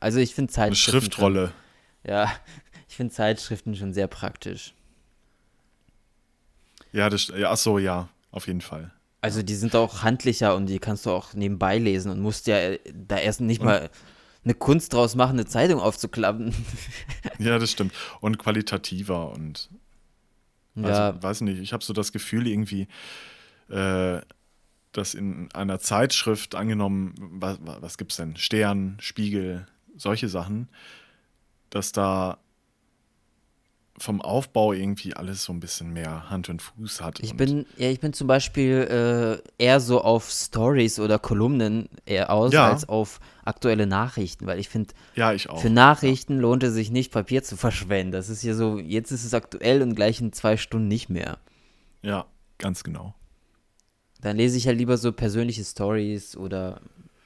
[0.01, 0.97] Also ich finde Zeitschriften.
[0.97, 1.47] Eine Schriftrolle.
[1.47, 2.33] Schon, ja,
[2.89, 4.75] ich finde Zeitschriften schon sehr praktisch.
[6.91, 8.91] Ja, das, ja, ach so, ja, auf jeden Fall.
[9.21, 12.57] Also die sind auch handlicher und die kannst du auch nebenbei lesen und musst ja
[12.57, 13.91] äh, da erst nicht und, mal
[14.43, 16.53] eine Kunst draus machen, eine Zeitung aufzuklappen.
[17.39, 17.95] ja, das stimmt.
[18.21, 19.71] Und qualitativer und
[20.75, 21.23] also, ja.
[21.23, 22.89] weiß nicht, ich habe so das Gefühl irgendwie,
[23.71, 24.21] äh,
[24.93, 28.37] dass in einer Zeitschrift angenommen, was, was gibt es denn?
[28.37, 30.69] Stern, Spiegel, solche Sachen,
[31.71, 32.39] dass da
[33.99, 37.21] vom Aufbau irgendwie alles so ein bisschen mehr Hand und Fuß hat.
[37.21, 42.31] Ich bin, ja, ich bin zum Beispiel äh, eher so auf Stories oder Kolumnen eher
[42.31, 42.71] aus ja.
[42.71, 46.41] als auf aktuelle Nachrichten, weil ich finde, ja, für Nachrichten ja.
[46.41, 48.13] lohnt es sich nicht, Papier zu verschwenden.
[48.13, 51.39] Das ist ja so, jetzt ist es aktuell und gleich in zwei Stunden nicht mehr.
[52.03, 52.27] Ja,
[52.59, 53.15] ganz genau.
[54.23, 56.81] Dann lese ich halt lieber so persönliche Stories oder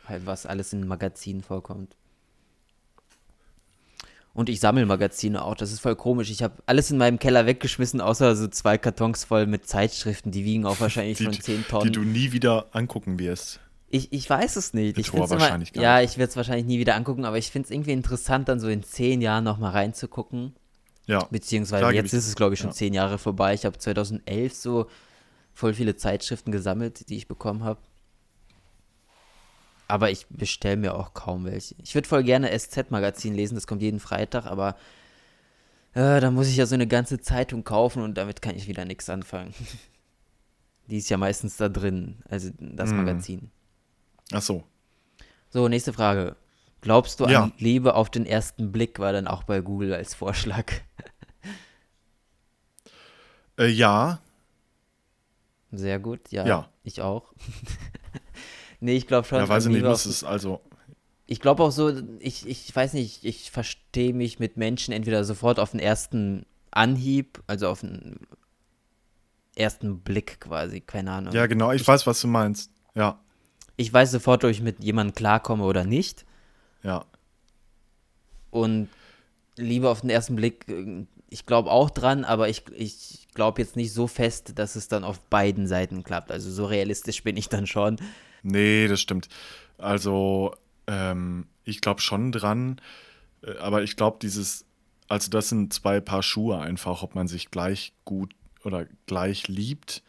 [0.06, 1.94] halt was alles in Magazinen vorkommt.
[4.32, 5.54] Und ich sammle Magazine auch.
[5.54, 6.30] Das ist voll komisch.
[6.30, 10.30] Ich habe alles in meinem Keller weggeschmissen, außer so zwei Kartons voll mit Zeitschriften.
[10.30, 11.84] Die wiegen auch wahrscheinlich die, schon 10 Tonnen.
[11.86, 13.60] Die du nie wieder angucken wirst.
[13.88, 14.98] Ich, ich weiß es nicht.
[14.98, 17.66] Ich hoher wahrscheinlich immer, Ja, ich werde es wahrscheinlich nie wieder angucken, aber ich finde
[17.66, 20.54] es irgendwie interessant, dann so in zehn Jahren nochmal reinzugucken.
[21.06, 21.26] Ja.
[21.30, 22.74] Beziehungsweise jetzt ist es, glaube ich, schon ja.
[22.74, 23.54] zehn Jahre vorbei.
[23.54, 24.86] Ich habe 2011 so
[25.56, 27.80] voll viele Zeitschriften gesammelt, die ich bekommen habe.
[29.88, 31.74] Aber ich bestelle mir auch kaum welche.
[31.82, 34.76] Ich würde voll gerne SZ-Magazin lesen, das kommt jeden Freitag, aber
[35.94, 38.84] äh, da muss ich ja so eine ganze Zeitung kaufen und damit kann ich wieder
[38.84, 39.54] nichts anfangen.
[40.88, 42.96] Die ist ja meistens da drin, also das mm.
[42.96, 43.50] Magazin.
[44.32, 44.62] Ach so.
[45.48, 46.36] So, nächste Frage.
[46.82, 47.44] Glaubst du ja.
[47.44, 50.70] an Liebe auf den ersten Blick war dann auch bei Google als Vorschlag?
[53.58, 54.20] Äh, ja.
[55.72, 56.46] Sehr gut, ja.
[56.46, 56.68] Ja.
[56.84, 57.32] Ich auch.
[58.80, 59.38] Nee, ich glaube schon.
[59.38, 60.60] Ja, weiß ich nicht, was es also.
[61.26, 65.58] Ich glaube auch so, ich, ich weiß nicht, ich verstehe mich mit Menschen entweder sofort
[65.58, 68.20] auf den ersten Anhieb, also auf den
[69.56, 71.34] ersten Blick quasi, keine Ahnung.
[71.34, 72.70] Ja, genau, ich, ich weiß, was du meinst.
[72.94, 73.18] Ja.
[73.76, 76.24] Ich weiß sofort, ob ich mit jemandem klarkomme oder nicht.
[76.82, 77.06] Ja.
[78.50, 78.88] Und
[79.56, 80.66] Liebe auf den ersten Blick,
[81.28, 85.04] ich glaube auch dran, aber ich, ich glaube jetzt nicht so fest, dass es dann
[85.04, 86.32] auf beiden Seiten klappt.
[86.32, 87.98] Also so realistisch bin ich dann schon.
[88.42, 89.28] Nee, das stimmt.
[89.78, 90.56] Also,
[90.88, 92.80] ähm, ich glaube schon dran,
[93.42, 94.64] äh, aber ich glaube, dieses,
[95.08, 100.02] also das sind zwei Paar Schuhe einfach, ob man sich gleich gut oder gleich liebt,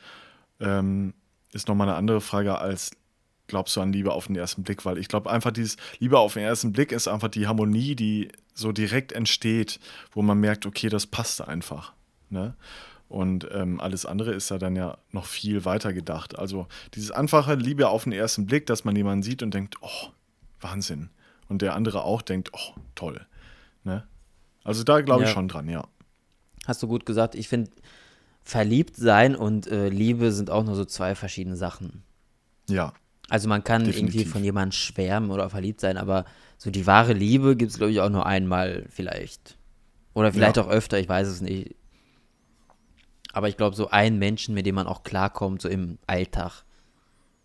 [0.60, 1.14] ähm,
[1.54, 2.92] ist nochmal eine andere Frage als
[3.48, 6.34] glaubst du an Liebe auf den ersten Blick, weil ich glaube einfach dieses Liebe auf
[6.34, 9.80] den ersten Blick ist einfach die Harmonie, die so direkt entsteht,
[10.12, 11.94] wo man merkt, okay, das passt einfach.
[12.30, 12.56] Ne?
[13.10, 16.38] Und ähm, alles andere ist ja dann ja noch viel weiter gedacht.
[16.38, 20.10] Also dieses einfache Liebe auf den ersten Blick, dass man jemanden sieht und denkt, oh,
[20.60, 21.10] Wahnsinn.
[21.48, 23.26] Und der andere auch denkt, oh, toll.
[23.84, 24.06] Ne?
[24.64, 25.34] Also da glaube ich ja.
[25.34, 25.88] schon dran, ja.
[26.66, 27.36] Hast du gut gesagt.
[27.36, 27.72] Ich finde,
[28.44, 32.04] verliebt sein und äh, Liebe sind auch nur so zwei verschiedene Sachen.
[32.70, 32.94] Ja.
[33.30, 34.16] Also man kann definitiv.
[34.16, 36.26] irgendwie von jemandem schwärmen oder verliebt sein, aber
[36.58, 39.58] so die wahre Liebe gibt es, glaube ich, auch nur einmal vielleicht.
[40.14, 40.64] Oder vielleicht ja.
[40.64, 41.76] auch öfter, ich weiß es nicht.
[43.38, 46.64] Aber ich glaube, so ein Menschen, mit dem man auch klarkommt, so im Alltag.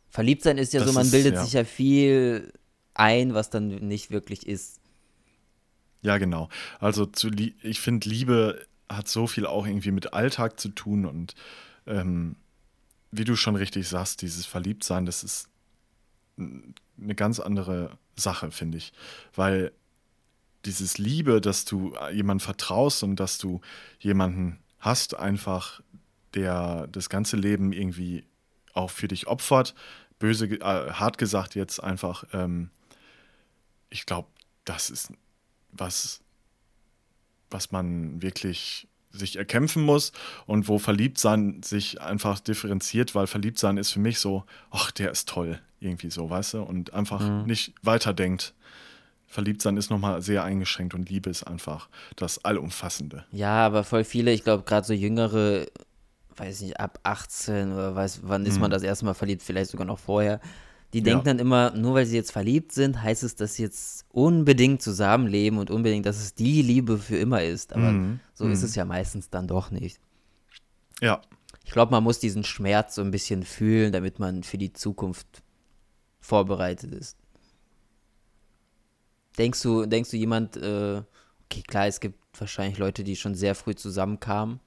[0.08, 1.44] Verliebt sein ist ja das so, man ist, bildet ja.
[1.44, 2.50] sich ja viel
[2.94, 4.80] ein, was dann nicht wirklich ist.
[6.00, 6.48] Ja, genau.
[6.80, 7.28] Also zu,
[7.62, 11.34] ich finde, Liebe hat so viel auch irgendwie mit Alltag zu tun und
[11.86, 12.36] ähm,
[13.10, 15.50] wie du schon richtig sagst, dieses Verliebtsein, das ist
[16.38, 18.94] eine ganz andere Sache, finde ich.
[19.34, 19.72] Weil
[20.64, 23.60] dieses Liebe, dass du jemandem vertraust und dass du
[24.00, 25.80] jemanden hast, einfach,
[26.34, 28.24] der das ganze Leben irgendwie
[28.74, 29.74] auch für dich opfert.
[30.18, 32.70] Böse, äh, hart gesagt jetzt einfach, ähm,
[33.90, 34.28] ich glaube,
[34.64, 35.12] das ist
[35.70, 36.20] was,
[37.50, 40.12] was man wirklich sich erkämpfen muss
[40.46, 45.28] und wo Verliebtsein sich einfach differenziert, weil Verliebtsein ist für mich so, ach, der ist
[45.28, 47.44] toll, irgendwie so, weißt du, und einfach mhm.
[47.44, 48.54] nicht weiterdenkt.
[49.32, 53.24] Verliebtsein ist nochmal sehr eingeschränkt und Liebe ist einfach das Allumfassende.
[53.32, 55.64] Ja, aber voll viele, ich glaube, gerade so jüngere,
[56.36, 58.60] weiß nicht, ab 18 oder weiß, wann ist mhm.
[58.60, 60.38] man das erste Mal verliebt, vielleicht sogar noch vorher.
[60.92, 61.04] Die ja.
[61.04, 64.82] denken dann immer, nur weil sie jetzt verliebt sind, heißt es, dass sie jetzt unbedingt
[64.82, 67.72] zusammenleben und unbedingt, dass es die Liebe für immer ist.
[67.72, 68.20] Aber mhm.
[68.34, 68.52] so mhm.
[68.52, 69.98] ist es ja meistens dann doch nicht.
[71.00, 71.22] Ja.
[71.64, 75.42] Ich glaube, man muss diesen Schmerz so ein bisschen fühlen, damit man für die Zukunft
[76.20, 77.16] vorbereitet ist.
[79.38, 81.02] Denkst du, denkst du jemand, äh,
[81.44, 84.60] okay, klar, es gibt wahrscheinlich Leute, die schon sehr früh zusammenkamen.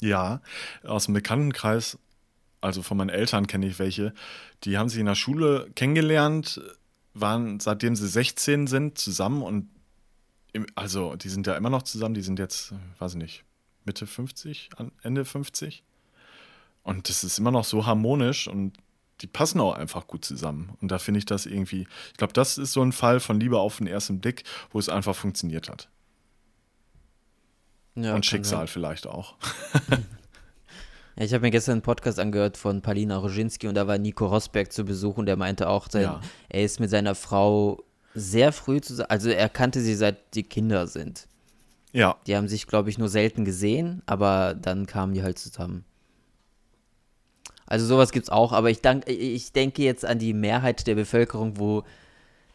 [0.00, 0.40] Ja,
[0.82, 1.98] aus dem Bekanntenkreis
[2.64, 4.14] also von meinen Eltern kenne ich welche,
[4.64, 6.62] die haben sich in der Schule kennengelernt,
[7.12, 9.68] waren seitdem sie 16 sind zusammen und
[10.54, 13.44] im, also die sind ja immer noch zusammen, die sind jetzt, weiß ich nicht,
[13.84, 14.70] Mitte 50,
[15.02, 15.84] Ende 50.
[16.82, 18.78] Und das ist immer noch so harmonisch und
[19.20, 20.76] die passen auch einfach gut zusammen.
[20.80, 23.58] Und da finde ich das irgendwie, ich glaube, das ist so ein Fall von Liebe
[23.58, 25.88] auf den ersten Blick, wo es einfach funktioniert hat.
[27.94, 28.68] Ja, und Schicksal sein.
[28.68, 29.36] vielleicht auch.
[31.16, 34.26] Ja, ich habe mir gestern einen Podcast angehört von Palina Roginski und da war Nico
[34.26, 36.20] Rosberg zu Besuch und der meinte auch, sein, ja.
[36.48, 40.86] er ist mit seiner Frau sehr früh zusammen, also er kannte sie seit die Kinder
[40.86, 41.28] sind.
[41.92, 42.16] Ja.
[42.26, 45.84] Die haben sich, glaube ich, nur selten gesehen, aber dann kamen die halt zusammen.
[47.66, 50.94] Also sowas gibt es auch, aber ich, dank, ich denke jetzt an die Mehrheit der
[50.94, 51.84] Bevölkerung, wo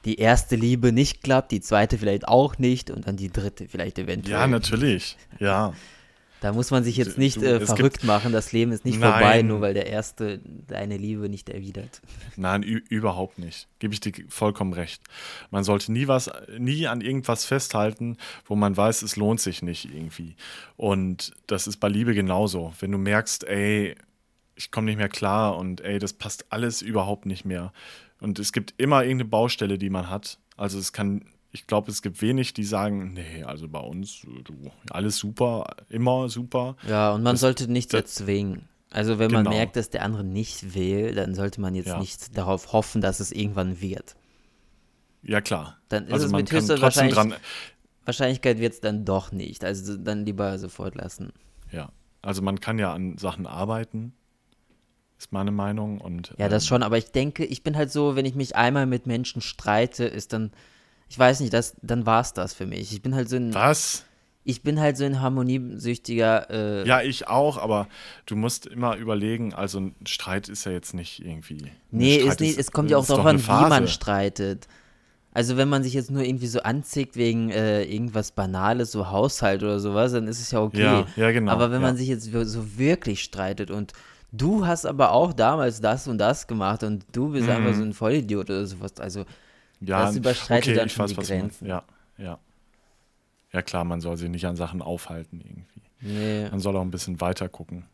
[0.05, 3.99] die erste Liebe nicht klappt, die zweite vielleicht auch nicht und dann die dritte vielleicht
[3.99, 4.39] eventuell.
[4.39, 5.17] Ja, natürlich.
[5.39, 5.73] Ja.
[6.41, 8.31] Da muss man sich jetzt nicht du, äh, verrückt machen.
[8.31, 9.11] Das Leben ist nicht Nein.
[9.11, 12.01] vorbei, nur weil der Erste deine Liebe nicht erwidert.
[12.37, 13.67] Nein, überhaupt nicht.
[13.79, 15.01] Gebe ich dir vollkommen recht.
[15.51, 19.93] Man sollte nie was, nie an irgendwas festhalten, wo man weiß, es lohnt sich nicht
[19.93, 20.35] irgendwie.
[20.77, 22.73] Und das ist bei Liebe genauso.
[22.79, 23.95] Wenn du merkst, ey,
[24.59, 27.71] ich komme nicht mehr klar und ey, das passt alles überhaupt nicht mehr.
[28.19, 30.37] Und es gibt immer irgendeine Baustelle, die man hat.
[30.57, 34.53] Also es kann ich glaube, es gibt wenig, die sagen, nee, also bei uns, du,
[34.91, 36.75] alles super, immer super.
[36.87, 38.67] Ja, und man das, sollte nichts das, erzwingen.
[38.91, 39.43] Also wenn genau.
[39.43, 41.97] man merkt, dass der andere nicht will, dann sollte man jetzt ja.
[41.97, 44.15] nicht darauf hoffen, dass es irgendwann wird.
[45.23, 45.77] Ja, klar.
[45.89, 47.33] Dann ist also es mit höchster Wahrscheinlich dran
[48.05, 49.63] Wahrscheinlichkeit wird es dann doch nicht.
[49.63, 51.31] Also dann lieber sofort lassen.
[51.71, 51.91] Ja,
[52.21, 54.13] also man kann ja an Sachen arbeiten,
[55.19, 56.01] ist meine Meinung.
[56.01, 58.55] Und, ja, das ähm, schon, aber ich denke, ich bin halt so, wenn ich mich
[58.55, 60.51] einmal mit Menschen streite, ist dann
[61.09, 62.93] ich weiß nicht, das, dann war es das für mich.
[62.93, 63.53] Ich bin halt so ein.
[63.53, 64.05] Was?
[64.45, 66.49] Ich bin halt so ein harmoniesüchtiger.
[66.49, 67.87] Äh, ja, ich auch, aber
[68.25, 71.71] du musst immer überlegen, also ein Streit ist ja jetzt nicht irgendwie.
[71.91, 74.67] Nee, ist nicht, ist, es kommt ja auch darauf an, wie man streitet.
[75.33, 79.61] Also wenn man sich jetzt nur irgendwie so anzieht wegen äh, irgendwas Banales, so Haushalt
[79.61, 80.81] oder sowas, dann ist es ja okay.
[80.81, 81.51] Ja, ja genau.
[81.51, 81.87] Aber wenn ja.
[81.87, 83.93] man sich jetzt so wirklich streitet und
[84.31, 87.53] du hast aber auch damals das und das gemacht und du bist mhm.
[87.53, 89.25] einfach so ein Vollidiot oder sowas, also
[89.81, 91.67] ja, das überschreitet okay, dann schon die Grenzen.
[91.67, 91.83] Ja,
[92.17, 92.39] ja.
[93.51, 95.81] Ja klar, man soll sich nicht an Sachen aufhalten irgendwie.
[96.01, 96.49] Nee.
[96.49, 97.85] Man soll auch ein bisschen weiter gucken.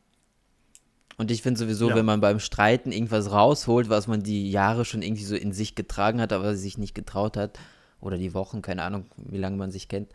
[1.18, 1.96] Und ich finde sowieso, ja.
[1.96, 5.76] wenn man beim Streiten irgendwas rausholt, was man die Jahre schon irgendwie so in sich
[5.76, 7.58] getragen hat, aber sich nicht getraut hat,
[8.02, 10.12] oder die Wochen, keine Ahnung, wie lange man sich kennt.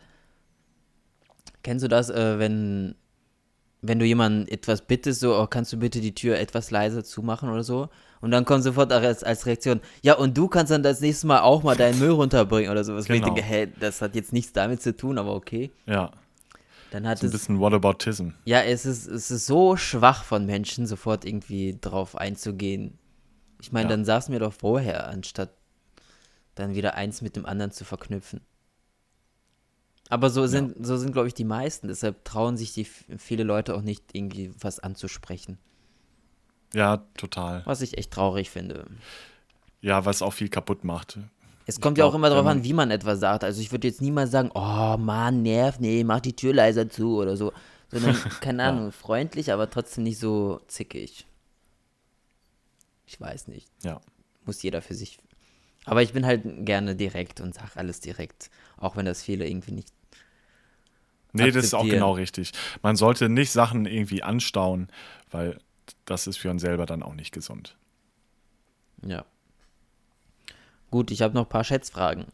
[1.63, 2.95] Kennst du das, äh, wenn,
[3.81, 7.49] wenn du jemanden etwas bittest, so, oh, kannst du bitte die Tür etwas leiser zumachen
[7.49, 7.89] oder so?
[8.21, 11.41] Und dann kommt sofort als, als Reaktion, ja, und du kannst dann das nächste Mal
[11.41, 13.05] auch mal deinen Müll runterbringen oder sowas.
[13.05, 13.17] Genau.
[13.17, 15.71] Ich denke, hey, das hat jetzt nichts damit zu tun, aber okay.
[15.87, 16.11] Ja.
[16.91, 18.29] Dann hat so ein es, bisschen Whataboutism.
[18.45, 22.99] Ja, es ist, es ist so schwach von Menschen, sofort irgendwie drauf einzugehen.
[23.61, 23.95] Ich meine, ja.
[23.95, 25.49] dann saßen wir doch vorher, anstatt
[26.53, 28.41] dann wieder eins mit dem anderen zu verknüpfen.
[30.11, 30.83] Aber so sind, ja.
[30.83, 31.87] so sind, glaube ich, die meisten.
[31.87, 35.57] Deshalb trauen sich die viele Leute auch nicht, irgendwie was anzusprechen.
[36.73, 37.65] Ja, total.
[37.65, 38.87] Was ich echt traurig finde.
[39.79, 41.17] Ja, was auch viel kaputt macht.
[41.65, 43.45] Es kommt glaub, ja auch immer darauf an, wie man etwas sagt.
[43.45, 47.15] Also ich würde jetzt niemals sagen, oh Mann, nerv, nee, mach die Tür leiser zu
[47.15, 47.53] oder so.
[47.89, 48.91] Sondern, keine Ahnung, ja.
[48.91, 51.25] freundlich, aber trotzdem nicht so zickig.
[53.07, 53.69] Ich weiß nicht.
[53.83, 54.01] Ja.
[54.45, 55.19] Muss jeder für sich.
[55.85, 58.51] Aber ich bin halt gerne direkt und sage alles direkt.
[58.75, 59.93] Auch wenn das viele irgendwie nicht.
[61.33, 62.51] Nee, das ist auch genau richtig.
[62.81, 64.89] Man sollte nicht Sachen irgendwie anstauen,
[65.29, 65.57] weil
[66.05, 67.77] das ist für uns selber dann auch nicht gesund.
[69.05, 69.25] Ja.
[70.89, 72.25] Gut, ich habe noch ein paar Schätzfragen.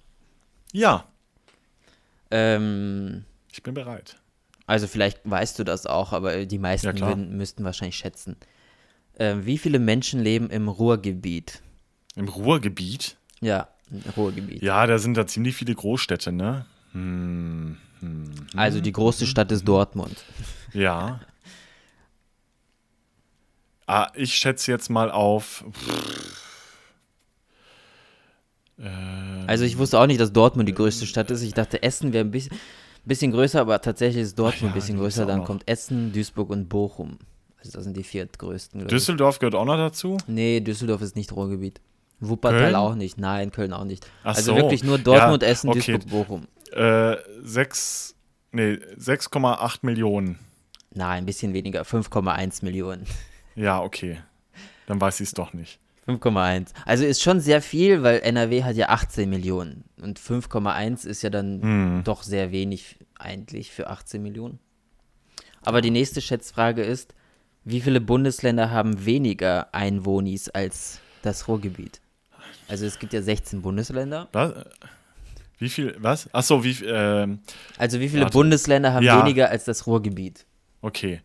[0.73, 1.05] Ja.
[2.31, 4.17] Ähm, ich bin bereit.
[4.65, 8.35] Also vielleicht weißt du das auch, aber die meisten ja, würden, müssten wahrscheinlich schätzen.
[9.17, 11.61] Ähm, wie viele Menschen leben im Ruhrgebiet?
[12.15, 13.17] Im Ruhrgebiet?
[13.39, 14.61] Ja, im Ruhrgebiet.
[14.61, 16.65] Ja, da sind da ziemlich viele Großstädte, ne?
[16.91, 20.23] Hm, hm, also die große Stadt ist Dortmund.
[20.73, 21.19] Ja.
[23.85, 25.63] Ah, ich schätze jetzt mal auf.
[29.47, 31.41] also ich wusste auch nicht, dass Dortmund die größte Stadt ist.
[31.41, 32.57] Ich dachte, Essen wäre ein bisschen,
[33.05, 35.25] bisschen größer, aber tatsächlich ist Dortmund ja, ein bisschen größer.
[35.25, 37.17] Dann kommt Essen, Duisburg und Bochum.
[37.59, 38.87] Also das sind die viertgrößten.
[38.87, 40.17] Düsseldorf gehört auch noch dazu?
[40.27, 41.79] Nee, Düsseldorf ist nicht Ruhrgebiet.
[42.19, 42.75] Wuppertal Köln?
[42.75, 43.17] auch nicht.
[43.17, 44.05] Nein, Köln auch nicht.
[44.23, 44.57] Ach also so.
[44.57, 45.79] wirklich nur Dortmund, ja, Essen, okay.
[45.79, 46.47] Duisburg, Bochum.
[46.73, 48.15] Äh, 6,
[48.51, 50.39] nee, 6,8 Millionen.
[50.93, 51.83] Nein, ein bisschen weniger.
[51.83, 53.05] 5,1 Millionen.
[53.55, 54.19] Ja, okay.
[54.85, 55.79] Dann weiß ich es doch nicht.
[56.07, 56.69] 5,1.
[56.85, 59.83] Also ist schon sehr viel, weil NRW hat ja 18 Millionen.
[60.01, 62.01] Und 5,1 ist ja dann hm.
[62.03, 64.59] doch sehr wenig eigentlich für 18 Millionen.
[65.63, 67.13] Aber die nächste Schätzfrage ist,
[67.69, 71.99] Wie viele Bundesländer haben weniger Einwohnis als das Ruhrgebiet?
[72.69, 74.29] Also es gibt ja 16 Bundesländer.
[74.31, 74.53] Was?
[75.59, 76.31] Wie viel, was?
[76.33, 77.39] Achso, wie, ähm,
[77.77, 78.33] Also wie viele Warte.
[78.33, 79.21] Bundesländer haben Ja.
[79.23, 80.45] weniger als das Ruhrgebiet?
[80.81, 81.21] okay.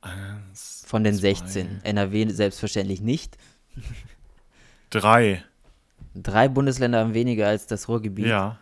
[0.00, 1.34] Eins, Von den Zwei.
[1.34, 1.80] 16.
[1.84, 3.36] NRW selbstverständlich nicht.
[4.90, 5.44] drei.
[6.14, 8.26] Drei Bundesländer haben weniger als das Ruhrgebiet.
[8.26, 8.58] Ja.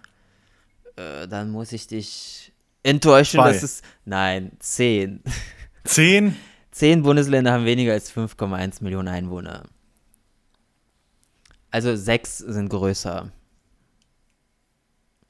[0.96, 3.52] Äh, dann muss ich dich enttäuschen, Zwei.
[3.52, 3.82] dass es.
[4.04, 5.22] Nein, zehn.
[5.84, 6.36] Zehn?
[6.72, 9.64] Zehn Bundesländer haben weniger als 5,1 Millionen Einwohner.
[11.72, 13.32] Also sechs sind größer.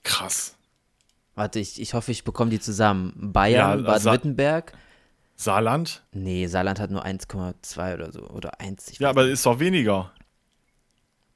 [0.03, 0.57] Krass.
[1.35, 3.33] Warte, ich, ich hoffe, ich bekomme die zusammen.
[3.33, 4.73] Bayern, Ja, also- Baden-Württemberg.
[5.37, 6.03] Saarland?
[6.13, 8.21] Nee, Saarland hat nur 1,2 oder so.
[8.29, 8.89] Oder 1.
[8.91, 9.33] Ich Ja, aber nicht.
[9.33, 10.13] ist doch weniger.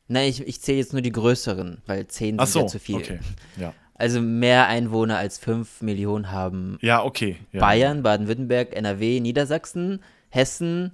[0.08, 2.78] Nein, ich, ich zähle jetzt nur die größeren, weil 10 Ach sind so, ja zu
[2.78, 2.96] viel.
[2.96, 3.20] okay.
[3.56, 3.72] Ja.
[3.96, 7.38] Also mehr Einwohner als 5 Millionen haben Ja, okay.
[7.52, 7.60] Ja.
[7.60, 10.90] Bayern, Baden-Württemberg, NRW, Niedersachsen, Hessen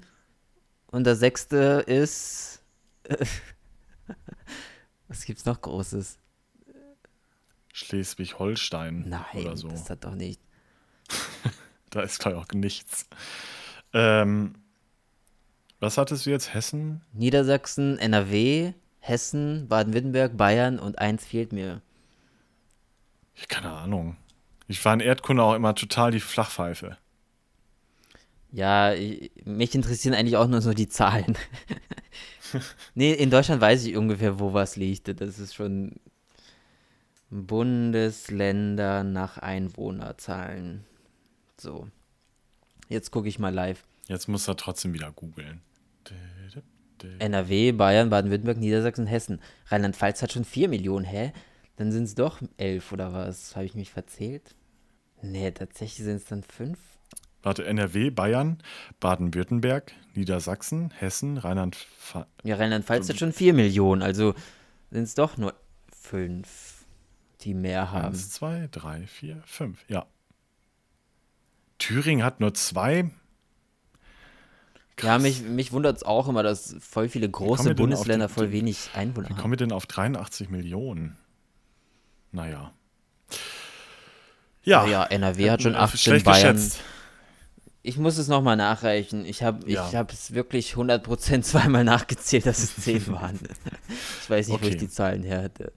[0.88, 2.60] und das sechste ist.
[5.08, 6.18] Was gibt's noch Großes?
[7.80, 9.68] Schleswig-Holstein Nein, oder so.
[9.68, 10.40] das hat doch nicht.
[11.92, 13.08] Da ist gleich auch nichts.
[13.92, 14.54] Ähm,
[15.80, 16.54] was hattest du jetzt?
[16.54, 17.00] Hessen?
[17.12, 21.82] Niedersachsen, NRW, Hessen, Baden-Württemberg, Bayern und eins fehlt mir.
[23.48, 24.16] Keine Ahnung.
[24.68, 26.96] Ich war in Erdkunde auch immer total die Flachpfeife.
[28.52, 31.36] Ja, ich, mich interessieren eigentlich auch nur so die Zahlen.
[32.94, 35.08] nee, in Deutschland weiß ich ungefähr, wo was liegt.
[35.20, 35.96] Das ist schon
[37.30, 40.84] Bundesländer nach Einwohnerzahlen.
[41.56, 41.88] So.
[42.88, 43.84] Jetzt gucke ich mal live.
[44.08, 45.62] Jetzt muss er trotzdem wieder googeln.
[47.18, 49.40] NRW, Bayern, Baden-Württemberg, Niedersachsen, Hessen.
[49.66, 51.32] Rheinland-Pfalz hat schon 4 Millionen, hä?
[51.76, 53.56] Dann sind es doch 11 oder was?
[53.56, 54.54] Habe ich mich verzählt?
[55.22, 56.78] Nee, tatsächlich sind es dann 5.
[57.42, 58.58] Warte, NRW, Bayern,
[59.00, 62.26] Baden-Württemberg, Niedersachsen, Hessen, Rheinland-Pfalz.
[62.42, 64.34] Ja, Rheinland-Pfalz hat schon 4 Millionen, also
[64.90, 65.54] sind es doch nur
[66.02, 66.69] 5,
[67.40, 68.08] die mehr haben.
[68.08, 69.84] Eins, zwei, drei, vier, fünf.
[69.88, 70.06] Ja.
[71.78, 73.10] Thüringen hat nur zwei.
[75.02, 78.90] Ja, mich, mich wundert es auch immer, dass voll viele große Bundesländer die- voll wenig
[78.94, 79.40] Einwohner Wie haben.
[79.40, 81.16] kommen wir denn auf 83 Millionen?
[82.32, 82.72] Naja.
[84.62, 84.84] Ja.
[84.86, 86.54] Ja, NRW hat schon Äh, 18, Schlecht Bayern.
[86.54, 86.80] geschätzt.
[87.82, 89.24] Ich muss es nochmal nachreichen.
[89.24, 89.88] Ich habe Ja.
[89.88, 93.38] ich hab es wirklich 100% zweimal nachgezählt, dass es 10 waren.
[94.22, 94.80] Ich weiß nicht, wo ich Okay.
[94.80, 95.72] die Zahlen her hatte.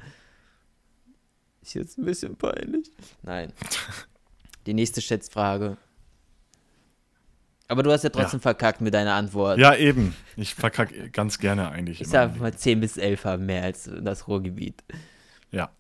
[1.64, 2.92] Ist jetzt ein bisschen peinlich.
[3.24, 3.52] Nein.
[4.66, 5.78] Die nächste Schätzfrage.
[7.70, 9.58] Aber du hast ja trotzdem verkackt mit deiner Antwort.
[9.58, 10.14] Ja, eben.
[10.36, 12.02] Ich verkacke ganz gerne eigentlich.
[12.02, 14.84] ich sag mal 10 bis 11 haben mehr als das Ruhrgebiet.
[15.52, 15.72] Ja.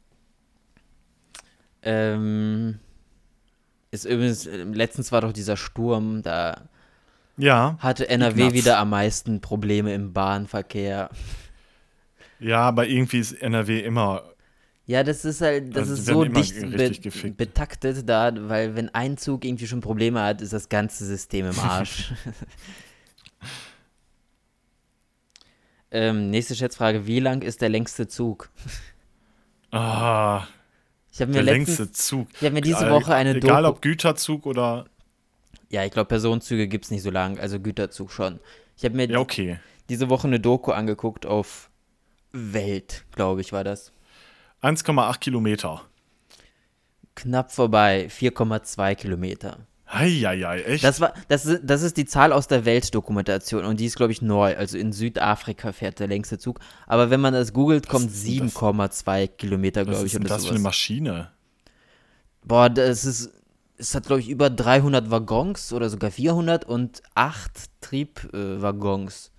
[1.81, 2.79] Ähm,
[3.91, 6.69] ist übrigens, äh, letztens war doch dieser Sturm, da
[7.37, 7.77] Ja.
[7.79, 8.53] hatte NRW Ignaz.
[8.53, 11.09] wieder am meisten Probleme im Bahnverkehr.
[12.39, 14.23] Ja, aber irgendwie ist NRW immer.
[14.85, 19.17] Ja, das ist halt, das Also, ist so dicht be betaktet da, weil wenn ein
[19.17, 22.11] Zug irgendwie schon Probleme hat, ist das ganze System im Arsch.
[25.91, 28.49] ähm, nächste Schätzfrage, wie lang ist der längste Zug?
[29.71, 30.45] Ah,
[31.11, 32.27] Ich habe mir der letztens, längste Zug.
[32.33, 34.85] ich habe mir diese Woche eine Egal Doku, ob Güterzug oder.
[35.69, 38.39] ja, ich glaube Personenzüge gibt es nicht so lang, also Güterzug schon.
[38.77, 39.59] Ich habe mir Ja, okay.
[39.89, 41.69] diese Woche eine Doku angeguckt auf
[42.31, 43.91] Welt, glaube ich, war das.
[44.63, 45.81] 1,8 Kilometer.
[47.15, 49.57] Knapp vorbei, 4,2 Kilometer.
[49.91, 50.83] Heieiei, echt?
[50.83, 54.11] Das, war, das, ist, das ist die Zahl aus der Weltdokumentation und die ist, glaube
[54.11, 54.55] ich, neu.
[54.57, 56.59] Also in Südafrika fährt der längste Zug.
[56.87, 58.55] Aber wenn man das googelt, kommt ist denn das?
[58.55, 60.13] 7,2 Kilometer, Was glaube ist ich.
[60.13, 60.63] denn Oder das für eine sowas.
[60.71, 61.29] Maschine?
[62.43, 63.31] Boah, das ist.
[63.77, 69.31] Es hat, glaube ich, über 300 Waggons oder sogar 400 und 8 Triebwaggons.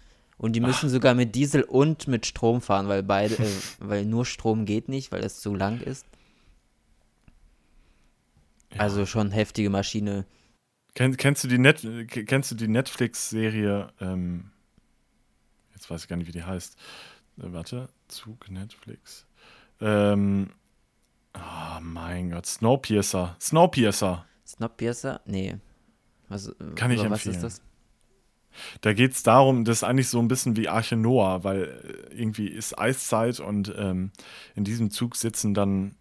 [0.45, 4.27] Und die müssen sogar mit Diesel und mit Strom fahren, weil beide, äh, weil nur
[4.27, 6.05] Strom geht nicht, weil das zu lang ist.
[8.77, 10.27] Also schon heftige Maschine.
[10.95, 11.81] Kenn, kennst du die, Net,
[12.27, 13.91] kennst du die Netflix-Serie?
[14.03, 14.51] Ähm,
[15.73, 16.77] jetzt weiß ich gar nicht, wie die heißt.
[17.39, 19.27] Äh, warte, Zug Netflix.
[19.81, 20.51] Ähm,
[21.35, 23.35] oh mein Gott, Snowpiercer.
[23.41, 24.27] Snowpiercer.
[24.47, 25.23] Snowpiercer?
[25.25, 25.57] Nee.
[26.29, 27.37] Was, Kann ich über was empfehlen.
[27.37, 27.63] ist das?
[28.81, 32.15] Da geht es darum, das ist eigentlich so ein bisschen wie Arche Noah, weil äh,
[32.15, 34.13] irgendwie ist Eiszeit und ähm,
[34.55, 35.95] in diesem Zug sitzen dann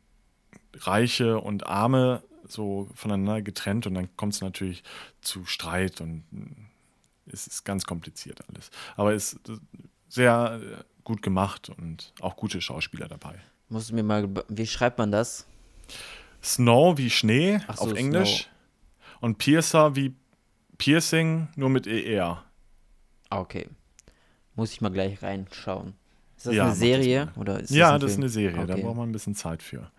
[0.75, 4.83] Reiche und Arme so voneinander getrennt und dann kommt es natürlich
[5.21, 8.69] zu Streit und äh, es ist ganz kompliziert alles.
[8.95, 9.57] Aber es ist äh,
[10.09, 10.59] sehr
[11.03, 13.35] gut gemacht und auch gute Schauspieler dabei.
[13.69, 15.45] Musst du mir mal, wie schreibt man das?
[16.41, 18.49] Snow wie Schnee so, auf Englisch
[19.21, 20.13] und Piercer wie
[20.77, 22.43] Piercing nur mit ER.
[23.29, 23.67] Ah, okay.
[24.55, 25.93] Muss ich mal gleich reinschauen.
[26.37, 27.25] Ist das Ja, eine das Serie?
[27.35, 27.41] mal.
[27.41, 28.83] Oder ist ja, ein das ist eine Serie, da Okay.
[28.83, 29.91] braucht man ein bisschen Zeit für.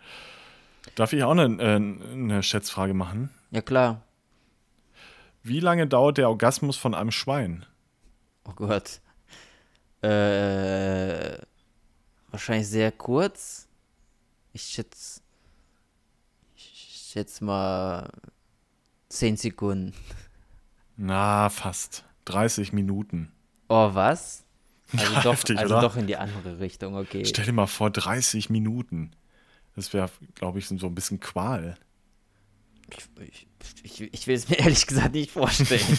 [0.94, 3.30] Darf ich auch eine, äh, eine Schätzfrage machen?
[3.50, 4.02] Ja, klar.
[5.42, 7.66] Wie lange dauert der Orgasmus von einem Schwein?
[8.44, 9.00] Oh Gott.
[10.02, 11.38] Äh,
[12.30, 13.68] wahrscheinlich sehr kurz.
[14.52, 15.20] Ich schätze.
[16.56, 18.10] Ich schätze mal
[19.08, 19.94] 10 Sekunden.
[20.96, 22.04] Na, fast.
[22.26, 23.32] 30 Minuten.
[23.68, 24.42] Oh, was?
[24.96, 27.24] Also doch, Heftig, also doch in die andere Richtung, okay.
[27.24, 29.10] Stell dir mal vor, 30 Minuten.
[29.74, 31.74] Das wäre, glaube ich, so ein bisschen Qual.
[33.20, 33.48] Ich,
[33.82, 35.80] ich, ich will es mir ehrlich gesagt nicht vorstellen.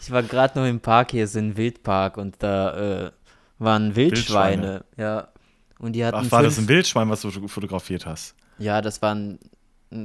[0.00, 3.12] ich war gerade noch im Park, hier ist ein Wildpark und da äh,
[3.58, 4.84] waren Wildschweine.
[4.98, 5.28] Ja.
[5.78, 8.34] Und die hatten Ach, war das fünf- ein Wildschwein, was du fotografiert hast?
[8.58, 9.38] Ja, das waren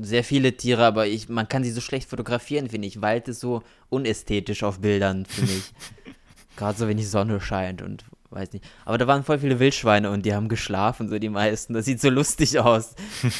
[0.02, 3.02] sehr viele Tiere, aber ich, man kann sie so schlecht fotografieren, finde ich.
[3.02, 5.74] Wald ist so unästhetisch auf Bildern, finde ich.
[6.56, 8.66] Gerade so, wenn die Sonne scheint und weiß nicht.
[8.86, 11.74] Aber da waren voll viele Wildschweine und die haben geschlafen, so die meisten.
[11.74, 12.96] Das sieht so lustig aus.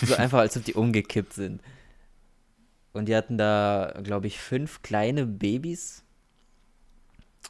[0.06, 1.62] so einfach, als ob die umgekippt sind.
[2.94, 6.04] Und die hatten da, glaube ich, fünf kleine Babys.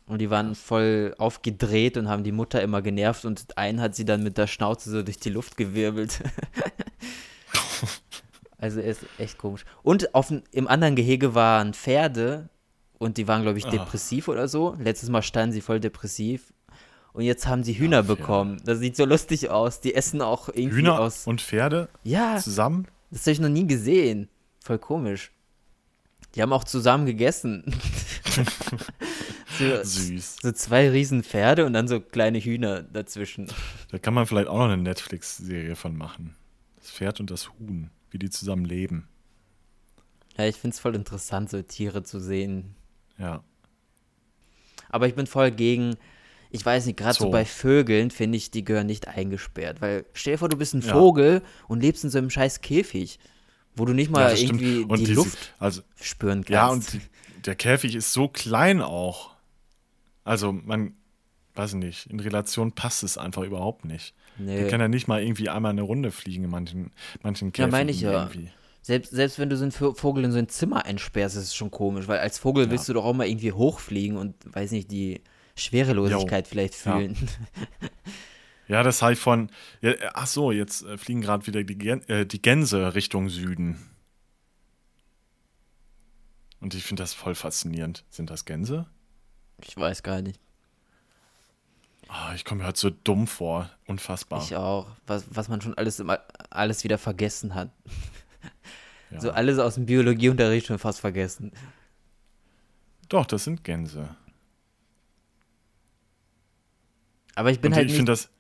[0.06, 4.06] Und die waren voll aufgedreht und haben die Mutter immer genervt und einen hat sie
[4.06, 6.24] dann mit der Schnauze so durch die Luft gewirbelt.
[8.60, 9.66] also er ist echt komisch.
[9.84, 12.50] Und auf, im anderen Gehege waren Pferde
[12.98, 13.72] und die waren, glaube ich, Ah.
[13.72, 14.76] depressiv oder so.
[14.80, 16.54] Letztes Mal standen sie voll depressiv.
[17.14, 18.22] Und jetzt haben sie Hühner Pferde.
[18.22, 18.62] bekommen.
[18.66, 19.80] Das sieht so lustig aus.
[19.82, 21.26] Die essen auch irgendwie Hühner aus.
[21.26, 22.88] und Pferde Ja, zusammen?
[23.10, 24.30] das habe ich noch nie gesehen.
[24.64, 25.32] Voll komisch.
[26.36, 27.64] Die haben auch zusammen gegessen.
[29.58, 30.38] so, Süß.
[30.42, 33.48] so zwei riesen Pferde und dann so kleine Hühner dazwischen.
[33.92, 36.36] Da kann man vielleicht auch noch eine Netflix-Serie von machen.
[36.78, 39.08] Das Pferd und das Huhn, wie die zusammen leben.
[40.38, 42.76] Ja, ich finde es voll interessant, so Tiere zu sehen.
[43.18, 43.44] Ja.
[44.90, 45.96] Aber ich bin voll gegen,
[46.50, 47.26] ich weiß nicht, gerade so.
[47.26, 47.32] So.
[47.32, 49.82] bei Vögeln finde ich, die gehören nicht eingesperrt.
[49.82, 50.94] Weil stell dir vor, du bist ein Ja.
[50.94, 53.20] Vogel und lebst in so einem scheiß Käfig,
[53.76, 56.50] wo du nicht mal ja, irgendwie Und die diese- Luft Also, spüren kannst.
[56.50, 57.02] ja, und die,
[57.46, 59.32] der Käfig ist so klein auch.
[60.24, 60.94] Also, man,
[61.56, 64.14] weiß nicht, in Relation passt es einfach überhaupt nicht.
[64.40, 64.56] Nee.
[64.62, 67.72] Der kann ja nicht mal irgendwie einmal eine Runde fliegen in manchen, manchen Ja, Käfigen.
[67.72, 68.12] meine ich ja.
[68.24, 68.50] Irgendwie.
[68.82, 71.70] Selbst, selbst wenn du so einen Vogel in so ein Zimmer einsperrst, ist es schon
[71.70, 72.72] komisch, weil als Vogel Ja.
[72.72, 75.22] willst du doch auch mal irgendwie hochfliegen und, weiß nicht, die
[75.56, 76.96] Schwerelosigkeit vielleicht Ja.
[76.98, 77.16] fühlen.
[78.70, 79.50] Ja, das habe ich von.
[79.82, 83.78] Ja, ach so, jetzt äh, fliegen gerade wieder die, Gän äh, die Gänse Richtung Süden.
[86.62, 88.04] Und ich finde das voll faszinierend.
[88.10, 88.86] Sind das Gänse?
[89.66, 90.40] Ich weiß gar nicht.
[92.12, 93.70] Ah, ich komme mir halt so dumm vor.
[93.86, 94.42] Unfassbar.
[94.44, 94.88] Ich auch.
[95.06, 97.70] Was, was man schon alles, immer, alles wieder vergessen hat.
[99.12, 99.22] ja.
[99.22, 101.52] So alles aus dem Biologieunterricht schon fast vergessen.
[103.10, 104.16] Doch, das sind Gänse.
[107.36, 108.32] Aber ich bin Und halt ich finde das,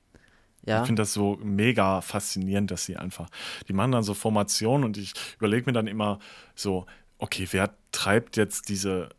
[0.65, 3.30] ja, ich finde das so mega faszinierend, dass sie einfach,
[3.67, 6.20] die machen dann so Formationen und ich überlege mir dann immer
[6.55, 6.88] so,
[7.20, 9.09] okay, wer treibt jetzt diese,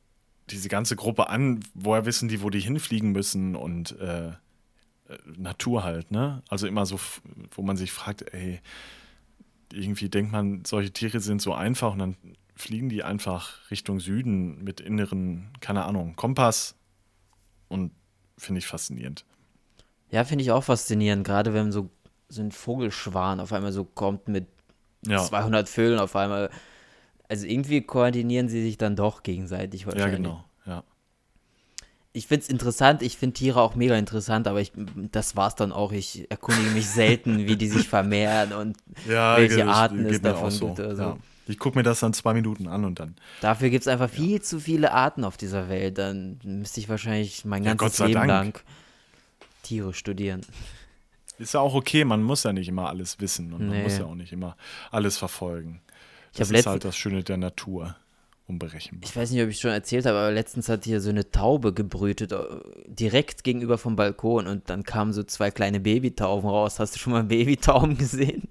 [0.50, 1.60] diese ganze Gruppe an?
[1.74, 3.56] Woher wissen die, wo die hinfliegen müssen?
[3.56, 4.34] Und äh, äh,
[5.36, 6.42] Natur halt, ne?
[6.48, 7.00] Also immer so,
[7.52, 8.60] wo man sich fragt, ey,
[9.72, 12.16] irgendwie denkt man, solche Tiere sind so einfach und dann
[12.56, 16.74] fliegen die einfach Richtung Süden mit inneren, keine Ahnung, Kompass
[17.68, 17.92] und
[18.36, 19.24] finde ich faszinierend.
[20.10, 21.90] ja finde ich auch faszinierend, gerade wenn so,
[22.28, 24.46] so ein Vogelschwan auf einmal so kommt mit
[25.06, 26.50] Ja, 200 Vögeln auf einmal.
[27.30, 30.16] Also irgendwie koordinieren sie sich dann doch gegenseitig ja wahrscheinlich.
[30.16, 30.82] genau, ja.
[32.12, 34.72] Ich finde es interessant, ich finde Tiere auch mega interessant, aber ich,
[35.12, 35.92] das war's dann auch.
[35.92, 38.76] Ich erkundige mich selten, wie die sich vermehren und
[39.08, 40.66] Ja, welche geht- Arten geht es davon so.
[40.66, 40.80] gibt.
[40.80, 41.02] oder so.
[41.02, 41.16] Ja.
[41.46, 43.14] Ich gucke mir das dann zwei Minuten an und dann.
[43.40, 45.98] Dafür gibt es einfach viel zu viele Arten auf dieser Welt.
[45.98, 48.28] Dann müsste ich wahrscheinlich mein Ja, ganzes Leben Dank.
[48.28, 48.60] lang
[49.62, 50.40] Tiere studieren.
[51.38, 53.82] Ist ja auch okay, man muss ja nicht immer alles wissen und man Nee.
[53.84, 54.56] muss ja auch nicht immer
[54.90, 55.80] alles verfolgen.
[56.32, 57.96] Ich Das ist letztens- halt das Schöne der Natur.
[58.46, 59.08] Unberechenbar.
[59.08, 61.72] Ich weiß nicht, ob ich schon erzählt habe, aber letztens hat hier so eine Taube
[61.72, 62.38] gebrütet, äh,
[62.88, 66.80] direkt gegenüber vom Balkon und dann kamen so zwei kleine Babytauben raus.
[66.80, 68.48] Hast du schon mal Babytauben gesehen?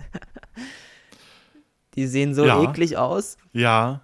[1.96, 2.64] Die sehen so Ja.
[2.64, 3.38] eklig aus.
[3.52, 4.02] Ja,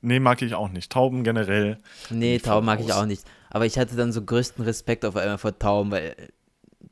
[0.00, 0.92] nee, mag ich auch nicht.
[0.92, 1.78] Tauben generell.
[2.10, 3.02] Nee, Tauben mag ich raus.
[3.02, 3.24] auch nicht.
[3.50, 6.14] Aber ich hatte dann so größten Respekt auf einmal vor Tauben, weil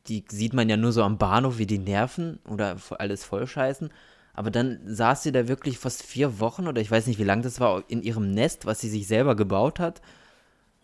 [0.07, 3.91] die sieht man ja nur so am Bahnhof, wie die nerven oder alles vollscheißen.
[4.37, 7.41] Aber dann saß sie da wirklich fast vier Wochen oder ich weiß nicht, wie lang
[7.41, 10.03] das war, in ihrem Nest, was sie sich selber gebaut hat.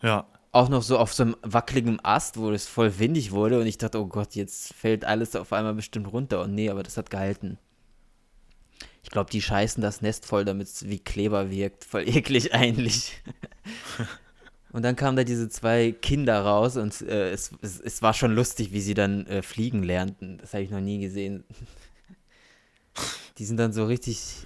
[0.01, 3.59] Ja, Auch noch so auf so einem wackeligen Ast, wo es voll windig wurde.
[3.59, 6.41] Und ich dachte, oh Gott, jetzt fällt alles auf einmal bestimmt runter.
[6.41, 7.59] Und nee, aber das hat gehalten.
[9.03, 11.83] Ich glaube, die scheißen das Nest voll, damit es wie Kleber wirkt.
[11.83, 13.21] Voll eklig eigentlich.
[14.71, 18.33] Und dann kamen da diese zwei Kinder raus und äh, es, es, es, war schon
[18.33, 20.39] lustig, wie sie dann äh, fliegen lernten.
[20.39, 21.43] Das habe ich noch nie gesehen.
[23.37, 24.45] Die sind dann so richtig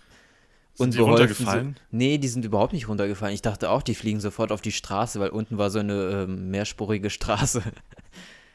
[0.77, 1.75] sind die runtergefallen?
[1.75, 3.33] So, nee, die sind überhaupt nicht runtergefallen.
[3.33, 6.27] Ich dachte auch, die fliegen sofort auf die Straße, weil unten war so eine äh,
[6.27, 7.63] mehrspurige Straße.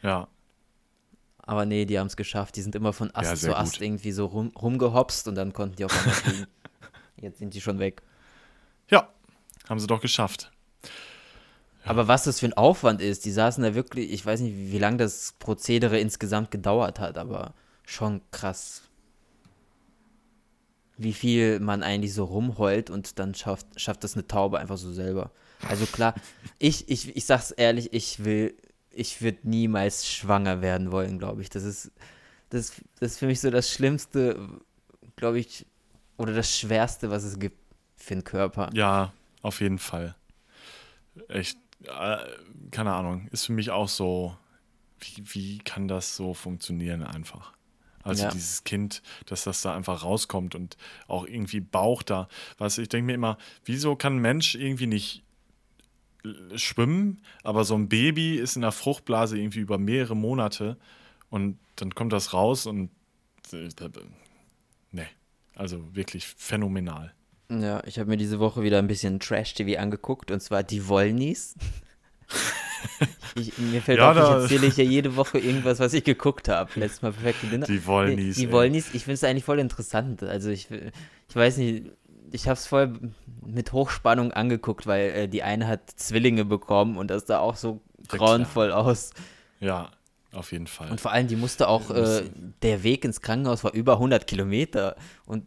[0.02, 0.28] Ja.
[1.38, 2.56] Aber nee, die haben es geschafft.
[2.56, 3.82] Die sind immer von Ast ja, zu Ast gut.
[3.82, 6.46] irgendwie so rum, rumgehopst und dann konnten die auf einmal fliegen.
[7.20, 8.02] Jetzt sind die schon weg.
[8.88, 9.08] Ja,
[9.68, 10.52] haben sie doch geschafft.
[10.84, 11.90] Ja.
[11.90, 14.78] Aber was das für ein Aufwand ist, die saßen da wirklich, ich weiß nicht, wie
[14.78, 18.82] lange das Prozedere insgesamt gedauert hat, aber schon krass
[20.96, 24.92] wie viel man eigentlich so rumheult und dann schafft, schafft das eine Taube einfach so
[24.92, 25.30] selber.
[25.68, 26.14] Also klar,
[26.58, 28.54] ich, ich, ich sag's ehrlich, ich will,
[28.90, 31.50] ich würde niemals schwanger werden wollen, glaube ich.
[31.50, 31.90] Das ist,
[32.50, 34.48] das, das ist für mich so das Schlimmste,
[35.16, 35.66] glaube ich,
[36.18, 37.58] oder das Schwerste, was es gibt
[37.96, 38.70] für den Körper.
[38.74, 40.14] Ja, auf jeden Fall.
[41.28, 42.18] Echt, äh,
[42.70, 44.36] keine Ahnung, ist für mich auch so,
[45.00, 47.52] wie, wie kann das so funktionieren einfach?
[48.02, 48.30] Also ja.
[48.30, 50.76] dieses Kind, dass das da einfach rauskommt und
[51.06, 52.28] auch irgendwie Bauch da.
[52.58, 55.22] Was ich denke mir immer, wieso kann ein Mensch irgendwie nicht
[56.54, 60.76] schwimmen, aber so ein Baby ist in der Fruchtblase irgendwie über mehrere Monate
[61.30, 62.90] und dann kommt das raus und
[64.92, 65.06] ne,
[65.54, 67.12] also wirklich phänomenal.
[67.50, 71.54] Ja, ich habe mir diese Woche wieder ein bisschen Trash-TV angeguckt und zwar die Wollnies.
[73.34, 76.48] Ich, mir fällt ja, auf, ich erzähle ich ja jede Woche irgendwas, was ich geguckt
[76.48, 76.70] habe.
[76.74, 77.66] Letztes Mal perfekte Dinner.
[77.66, 78.36] Die Wollnies.
[78.36, 80.22] Die, die Wollnies, ich finde es eigentlich voll interessant.
[80.22, 81.92] Also ich, ich weiß nicht,
[82.30, 82.92] ich habe es voll
[83.46, 87.80] mit Hochspannung angeguckt, weil äh, die eine hat Zwillinge bekommen und das sah auch so
[88.08, 89.10] grauenvoll ja, aus.
[89.60, 89.90] Ja,
[90.32, 90.90] auf jeden Fall.
[90.90, 92.24] Und vor allem, die musste auch, äh,
[92.62, 95.46] der Weg ins Krankenhaus war über 100 Kilometer und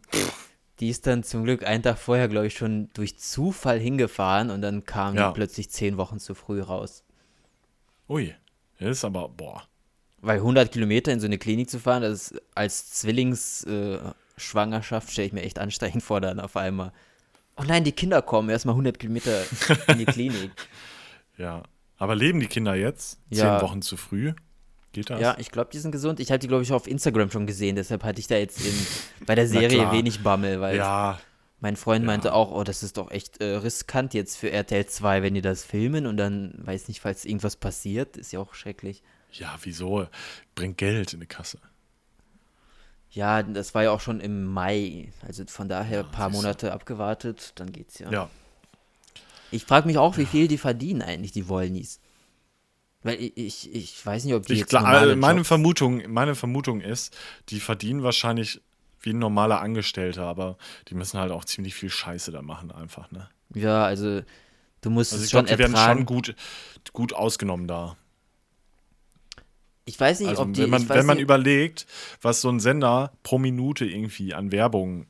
[0.80, 4.60] die ist dann zum Glück einen Tag vorher, glaube ich, schon durch Zufall hingefahren und
[4.62, 5.28] dann kam ja.
[5.28, 7.02] die plötzlich zehn Wochen zu früh raus.
[8.08, 8.34] Ui,
[8.78, 9.62] das ist aber, boah.
[10.20, 15.26] Weil 100 Kilometer in so eine Klinik zu fahren, das ist als Zwillingsschwangerschaft, äh, stelle
[15.26, 16.92] ich mir echt anstrengend vor, dann auf einmal.
[17.56, 19.44] Oh nein, die Kinder kommen erstmal 100 Kilometer
[19.88, 20.50] in die Klinik.
[21.38, 21.62] ja,
[21.98, 23.18] aber leben die Kinder jetzt?
[23.30, 23.58] Ja.
[23.58, 24.32] Zehn Wochen zu früh?
[24.92, 25.20] Geht das?
[25.20, 26.20] Ja, ich glaube, die sind gesund.
[26.20, 27.76] Ich habe die, glaube ich, auf Instagram schon gesehen.
[27.76, 31.18] Deshalb hatte ich da jetzt in, bei der Serie wenig Bammel, weil ja.
[31.60, 32.06] Mein Freund ja.
[32.06, 35.42] meinte auch, oh, das ist doch echt äh, riskant jetzt für RTL 2, wenn die
[35.42, 39.02] das filmen und dann, weiß nicht, falls irgendwas passiert, ist ja auch schrecklich.
[39.32, 40.06] Ja, wieso?
[40.54, 41.58] Bringt Geld in die Kasse.
[43.10, 45.12] Ja, das war ja auch schon im Mai.
[45.26, 48.10] Also von daher ein ja, paar Monate abgewartet, dann geht's ja.
[48.10, 48.30] Ja.
[49.50, 52.00] Ich frage mich auch, wie viel die verdienen eigentlich, die Wollnies.
[53.02, 56.34] Weil ich, ich, ich weiß nicht, ob die ich jetzt glaub, also meine Vermutung, meine
[56.34, 57.16] Vermutung ist,
[57.48, 58.60] die verdienen wahrscheinlich
[59.06, 63.10] wie ein normaler Angestellter, aber die müssen halt auch ziemlich viel Scheiße da machen einfach,
[63.10, 63.28] ne?
[63.54, 64.22] Ja, also
[64.80, 65.74] du musst also es schon glaub, die ertragen.
[65.74, 66.34] werden schon gut,
[66.92, 67.96] gut ausgenommen da.
[69.84, 70.62] Ich weiß nicht, also, ob die.
[70.62, 71.86] Wenn man, wenn man überlegt,
[72.20, 75.06] was so ein Sender pro Minute irgendwie an Werbung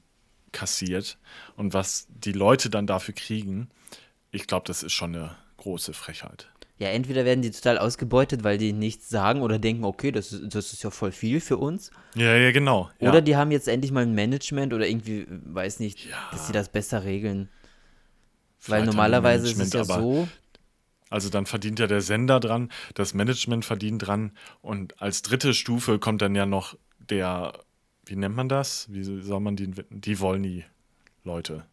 [0.52, 1.18] kassiert
[1.56, 3.70] und was die Leute dann dafür kriegen,
[4.30, 8.58] ich glaube, das ist schon eine große Frechheit ja, entweder werden die total ausgebeutet, weil
[8.58, 11.90] die nichts sagen oder denken, okay, das ist, das ist ja voll viel für uns.
[12.14, 12.90] Ja, ja, genau.
[13.00, 13.08] Ja.
[13.08, 16.16] Oder die haben jetzt endlich mal ein Management oder irgendwie, weiß nicht, ja.
[16.32, 17.48] dass sie das besser regeln.
[18.58, 20.28] Vielleicht weil normalerweise ist es ja so.
[21.08, 25.98] Also dann verdient ja der Sender dran, das Management verdient dran und als dritte Stufe
[25.98, 27.60] kommt dann ja noch der,
[28.04, 28.92] wie nennt man das?
[28.92, 31.64] Wie soll man die, die Wollny-Leute?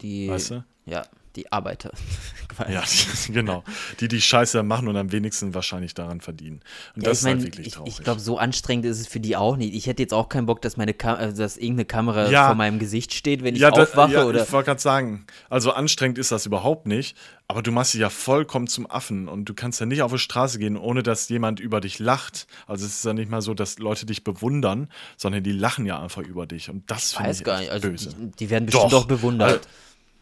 [0.00, 0.64] Die, weißt du?
[0.84, 1.04] Ja,
[1.36, 1.92] die Arbeiter.
[2.68, 3.64] ja, die, genau.
[4.00, 6.60] Die die Scheiße machen und am wenigsten wahrscheinlich daran verdienen.
[6.94, 7.94] Und ja, das ich mein, ist halt wirklich ich, traurig.
[7.98, 9.74] Ich glaube, so anstrengend ist es für die auch nicht.
[9.74, 12.46] Ich hätte jetzt auch keinen Bock, dass meine Kam also dass irgendeine Kamera ja.
[12.46, 14.12] vor meinem Gesicht steht, wenn ich ja, aufwache.
[14.12, 17.16] ja, oder ich wollte gerade sagen, also anstrengend ist das überhaupt nicht,
[17.48, 20.18] aber du machst dich ja vollkommen zum Affen und du kannst ja nicht auf die
[20.18, 22.46] Straße gehen, ohne dass jemand über dich lacht.
[22.66, 26.00] Also es ist ja nicht mal so, dass Leute dich bewundern, sondern die lachen ja
[26.00, 26.70] einfach über dich.
[26.70, 27.70] Und das finde ich, weiß gar nicht.
[27.70, 28.14] Also böse.
[28.14, 29.48] Die, die werden bestimmt doch, doch bewundert.
[29.50, 29.68] Also,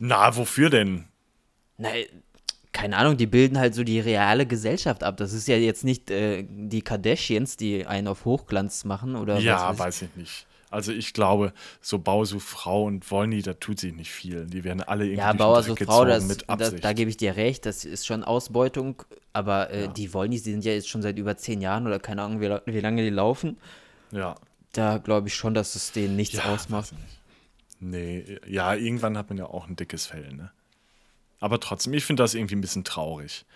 [0.00, 1.04] na, wofür denn?
[1.78, 1.90] Na,
[2.72, 5.16] keine Ahnung, die bilden halt so die reale Gesellschaft ab.
[5.18, 9.70] Das ist ja jetzt nicht äh, die Kardashians, die einen auf Hochglanz machen oder Ja,
[9.70, 10.46] weiß, weiß ich nicht.
[10.70, 14.46] Also ich glaube, so Bausuchfrau und Wollny, da tut sich nicht viel.
[14.46, 16.84] Die werden alle irgendwie Ja, Bauer so Frau, das, mit Absicht.
[16.84, 19.86] Da, da gebe ich dir recht, das ist schon Ausbeutung, aber äh, ja.
[19.88, 22.56] die Wollnys, die sind ja jetzt schon seit über zehn Jahren oder keine Ahnung, wie,
[22.66, 23.58] wie lange die laufen.
[24.12, 24.36] Ja.
[24.72, 26.94] Da glaube ich schon, dass es denen nichts ja, ausmacht.
[27.80, 30.52] Nee, ja, irgendwann hat man ja auch ein dickes Fell, ne?
[31.40, 33.46] Aber trotzdem, ich finde das irgendwie ein bisschen traurig.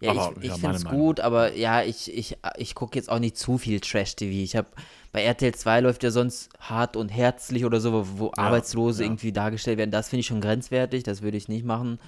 [0.00, 3.08] Ja, Aber, ich, ich ja, finde es gut, aber ja, ich, ich, ich gucke jetzt
[3.08, 4.42] auch nicht zu viel Trash-TV.
[4.42, 4.66] Ich habe
[5.12, 9.06] bei RTL 2 läuft ja sonst hart und herzlich oder so, wo, wo Arbeitslose ja.
[9.08, 9.92] irgendwie dargestellt werden.
[9.92, 12.00] Das finde ich schon grenzwertig, das würde ich nicht machen.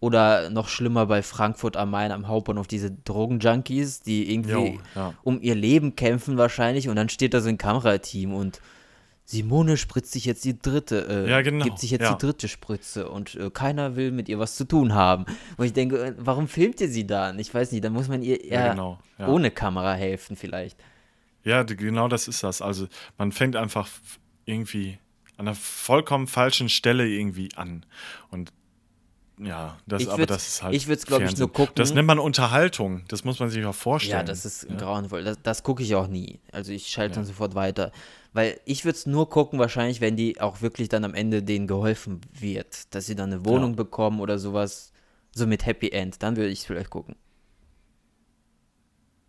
[0.00, 5.14] Oder noch schlimmer bei Frankfurt am Main am Hauptbahnhof, diese Drogenjunkies, die irgendwie Jo, ja.
[5.22, 8.60] um ihr Leben kämpfen wahrscheinlich und dann steht da so ein Kamerateam und
[9.26, 12.14] Simone spritzt sich jetzt die dritte, äh, Ja, genau, gibt sich jetzt ja.
[12.14, 15.24] die dritte Spritze und äh, keiner will mit ihr was zu tun haben.
[15.56, 17.38] Und ich denke, äh, warum filmt ihr sie dann?
[17.38, 18.98] Ich weiß nicht, dann muss man ihr eher genau.
[19.18, 20.76] Ohne Kamera helfen vielleicht.
[21.44, 22.60] Ja, genau das ist das.
[22.60, 22.88] Also
[23.18, 23.88] man fängt einfach
[24.46, 24.98] irgendwie
[25.36, 27.86] an einer vollkommen falschen Stelle irgendwie an.
[28.30, 28.52] Und
[29.42, 30.74] ja, das, Ich aber das ist halt.
[30.74, 31.40] ich würd's, glaub ich, Fernsehen.
[31.46, 31.74] nur gucken.
[31.76, 33.04] Das nennt man Unterhaltung.
[33.08, 34.18] Das muss man sich auch vorstellen.
[34.18, 35.24] Ja, das ist grauenvoll.
[35.24, 36.40] Das, das gucke ich auch nie.
[36.52, 37.28] Also ich schalte dann Ja.
[37.28, 37.92] sofort weiter.
[38.32, 41.66] Weil ich würde es nur gucken, wahrscheinlich, wenn die auch wirklich dann am Ende denen
[41.66, 42.94] geholfen wird.
[42.94, 43.76] Dass sie dann eine Wohnung Ja.
[43.76, 44.92] bekommen oder sowas.
[45.32, 46.22] So mit Happy End.
[46.22, 47.16] Dann würde ich es vielleicht gucken.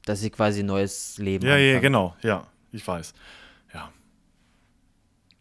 [0.05, 1.81] Dass sie quasi ein neues Leben Ja, ja, anfangen.
[1.81, 2.15] genau.
[2.23, 3.13] Ja, ich weiß.
[3.73, 3.91] Ja.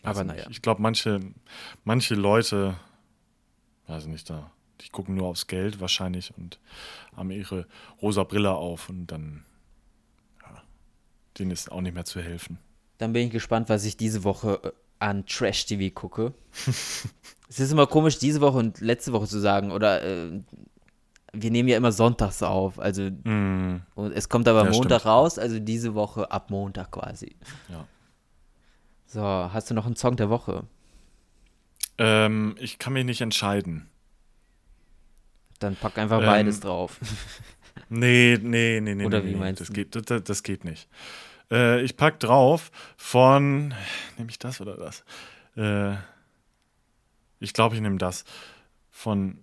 [0.02, 0.44] Weiß Aber naja.
[0.50, 1.20] Ich glaube, manche,
[1.84, 2.76] manche Leute,
[3.86, 4.50] weiß nicht, da,
[4.80, 6.58] die gucken nur aufs Geld wahrscheinlich und
[7.16, 7.66] haben ihre
[8.00, 9.44] rosa Brille auf und dann,
[10.42, 10.62] ja,
[11.38, 12.58] denen ist auch nicht mehr zu helfen.
[12.98, 16.34] Dann bin ich gespannt, was ich diese Woche äh, an Trash-TV gucke.
[17.48, 19.70] es ist immer komisch, diese Woche und letzte Woche zu sagen.
[19.72, 20.40] Oder äh,
[21.32, 22.78] wir nehmen ja immer sonntags auf.
[22.78, 25.06] Also Mm, Und es kommt aber Ja, Montag stimmt.
[25.14, 27.36] raus, also diese Woche ab Montag quasi.
[27.68, 27.86] ja.
[29.06, 30.64] So, hast du noch einen Song der Woche?
[31.98, 33.88] Ähm, ich kann mich nicht entscheiden.
[35.60, 36.98] Dann pack einfach Ähm, beides drauf.
[37.88, 39.04] Nee, nee, nee, nee.
[39.04, 39.74] Oder nee, wie nee, meinst das du?
[39.74, 40.88] Geht, das, das geht nicht.
[41.50, 43.74] Äh, ich pack drauf von.
[44.16, 45.04] Nehme ich das oder das?
[45.56, 45.96] Äh,
[47.40, 48.24] ich glaube, ich nehme das.
[48.90, 49.42] Von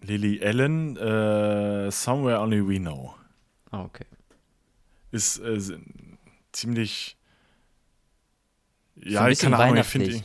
[0.00, 3.14] Lily Allen, äh, Somewhere Only We Know.
[3.70, 4.06] Ah, okay.
[5.10, 5.58] Ist äh,
[6.52, 7.16] ziemlich.
[8.96, 10.22] Ja, ich bisschen keine Ahnung, ich finde.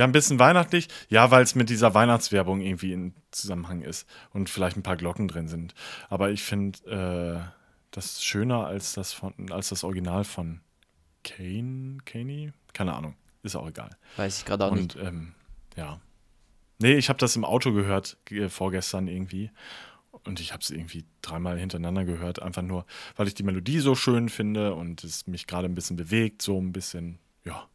[0.00, 0.88] Ja, ein bisschen weihnachtlich.
[1.10, 5.28] Ja, weil es mit dieser Weihnachtswerbung irgendwie in Zusammenhang ist und vielleicht ein paar Glocken
[5.28, 5.74] drin sind.
[6.08, 7.52] Aber ich finde äh,
[7.90, 10.62] das schöner als das von, als das Original von
[11.22, 12.54] Kane, Kaney?
[12.72, 13.14] Keine Ahnung.
[13.42, 13.90] Ist auch egal.
[14.16, 14.96] Weiß ich gerade auch nicht.
[14.96, 15.34] und ähm,
[15.76, 16.00] ja.
[16.78, 19.50] Nee, ich habe das im Auto gehört, äh, vorgestern irgendwie.
[20.24, 22.86] Und ich habe es irgendwie dreimal hintereinander gehört, einfach nur,
[23.16, 26.58] weil ich die Melodie so schön finde und es mich gerade ein bisschen bewegt, so
[26.58, 27.68] ein bisschen, ja.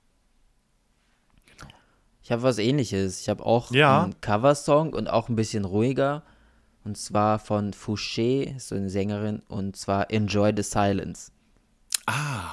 [2.26, 3.22] Ich habe was ähnliches.
[3.22, 4.02] Ich habe auch Ja.
[4.04, 6.24] einen Coversong und auch ein bisschen ruhiger.
[6.84, 11.32] Und zwar von Fouché, so eine Sängerin, und zwar Enjoy the Silence.
[12.08, 12.50] Ah.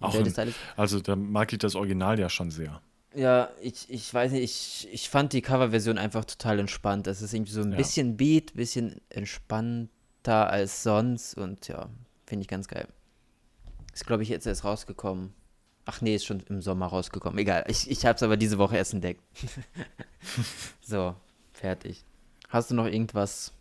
[0.00, 0.58] Auch Enjoy the ein, Silence.
[0.76, 2.80] also da mag ich das Original ja schon sehr.
[3.12, 7.08] Ja, ich, ich weiß nicht, ich, ich fand die Coverversion einfach total entspannt.
[7.08, 7.76] Das ist irgendwie so ein Ja.
[7.78, 11.88] bisschen Beat, bisschen entspannter als sonst und ja,
[12.24, 12.86] finde ich ganz geil.
[13.92, 15.32] Ist, glaube ich, jetzt erst rausgekommen.
[15.86, 17.38] Ach nee, ist schon im Sommer rausgekommen.
[17.38, 19.22] Egal, ich, ich habe es aber diese Woche erst entdeckt.
[20.82, 21.14] so,
[21.52, 22.04] fertig.
[22.48, 23.52] Hast du noch irgendwas?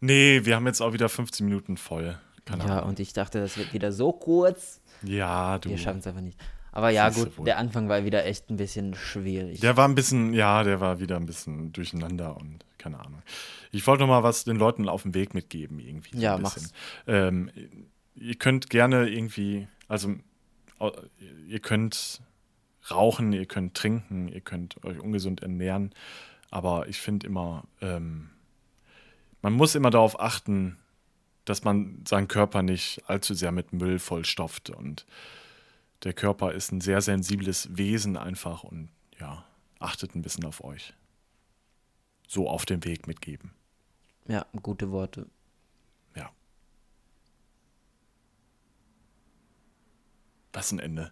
[0.00, 2.18] Nee, wir haben jetzt auch wieder 15 Minuten voll.
[2.44, 2.90] Keine ja, Ahnung.
[2.90, 4.80] und ich dachte, das wird wieder so kurz.
[5.02, 5.70] Ja, du.
[5.70, 6.38] Wir schaffen es einfach nicht.
[6.72, 9.60] Aber ja, gut, der Anfang war wieder echt ein bisschen schwierig.
[9.60, 13.22] Der war ein bisschen, ja, der war wieder ein bisschen durcheinander und keine Ahnung.
[13.70, 16.16] Ich wollte noch mal was den Leuten auf dem Weg mitgeben, irgendwie.
[16.16, 16.72] So Ja, mach's.
[17.06, 17.50] Ähm,
[18.14, 20.14] ihr könnt gerne irgendwie, also
[21.46, 22.22] ihr könnt
[22.90, 25.94] rauchen, ihr könnt trinken, ihr könnt euch ungesund ernähren,
[26.50, 28.30] aber ich finde immer, ähm,
[29.40, 30.76] man muss immer darauf achten,
[31.44, 35.06] dass man seinen Körper nicht allzu sehr mit Müll vollstopft und
[36.04, 39.44] der Körper ist ein sehr sensibles Wesen einfach und ja,
[39.78, 40.94] achtet ein bisschen auf euch.
[42.26, 43.52] So auf dem Weg mitgeben.
[44.26, 45.26] ja, gute Worte.
[46.16, 46.30] Ja.
[50.52, 51.10] Was ein Ende.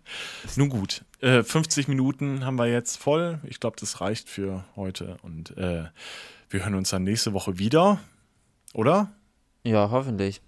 [0.57, 3.41] Nun gut, äh, 50 Minuten haben wir jetzt voll.
[3.45, 5.85] Ich glaube, das reicht für heute und äh,
[6.51, 8.01] wir hören uns dann nächste Woche wieder,
[8.75, 9.13] oder?
[9.65, 10.43] Ja, hoffentlich.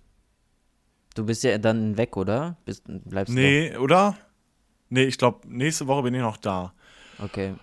[1.14, 2.56] Du bist ja dann weg, oder?
[2.64, 4.16] Bist, bleibst Nee, oder?
[4.88, 6.72] Nee, ich glaube, nächste Woche bin ich noch da.
[7.18, 7.24] du?
[7.24, 7.54] Okay.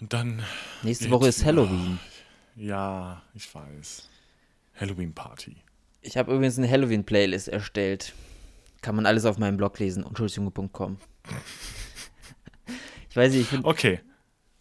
[0.00, 0.42] Und dann,
[0.82, 1.44] Nächste Woche ist.
[1.44, 1.98] Halloween.
[2.56, 4.08] ja, ich weiß.
[4.74, 5.56] Halloween Party.
[6.00, 8.12] Ich habe übrigens eine Halloween-Playlist erstellt.
[8.82, 10.98] Kann man alles auf meinem Blog lesen, unschuldsjunge.com.
[13.08, 13.66] ich weiß nicht, ich finde.
[13.68, 14.00] Okay,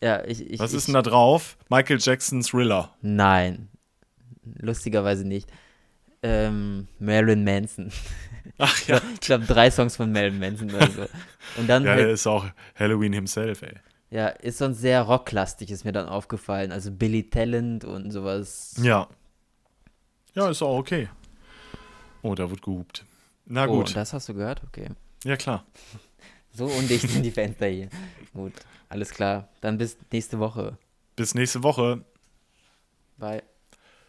[0.01, 0.49] Ja, ich.
[0.49, 1.57] ich was ist denn da drauf?
[1.69, 2.95] Michael Jackson Thriller.
[3.01, 3.69] Nein.
[4.59, 5.49] Lustigerweise nicht.
[6.23, 7.91] Ähm, Marilyn Manson.
[8.57, 9.01] Ach ja.
[9.15, 11.01] Ich glaube, drei Songs von Marilyn Manson oder so.
[11.57, 12.45] Und dann Ja, der halt, ist auch
[12.75, 13.73] Halloween himself, ey.
[14.11, 16.71] ja, ist sonst sehr rocklastig, ist mir dann aufgefallen.
[16.71, 18.75] Also Billy Talent und sowas.
[18.81, 19.07] Ja.
[20.35, 21.09] Ja, ist auch okay.
[22.21, 23.05] Oh, da wird gehupt.
[23.51, 23.95] Na Oh, gut.
[23.95, 24.61] das hast du gehört?
[24.65, 24.87] Okay.
[25.23, 25.65] ja, klar.
[26.53, 27.87] So undicht sind die Fenster hier.
[28.33, 28.51] Gut,
[28.89, 29.47] alles klar.
[29.61, 30.77] Dann bis nächste Woche.
[31.15, 32.03] Bis nächste Woche.
[33.17, 33.41] Bye.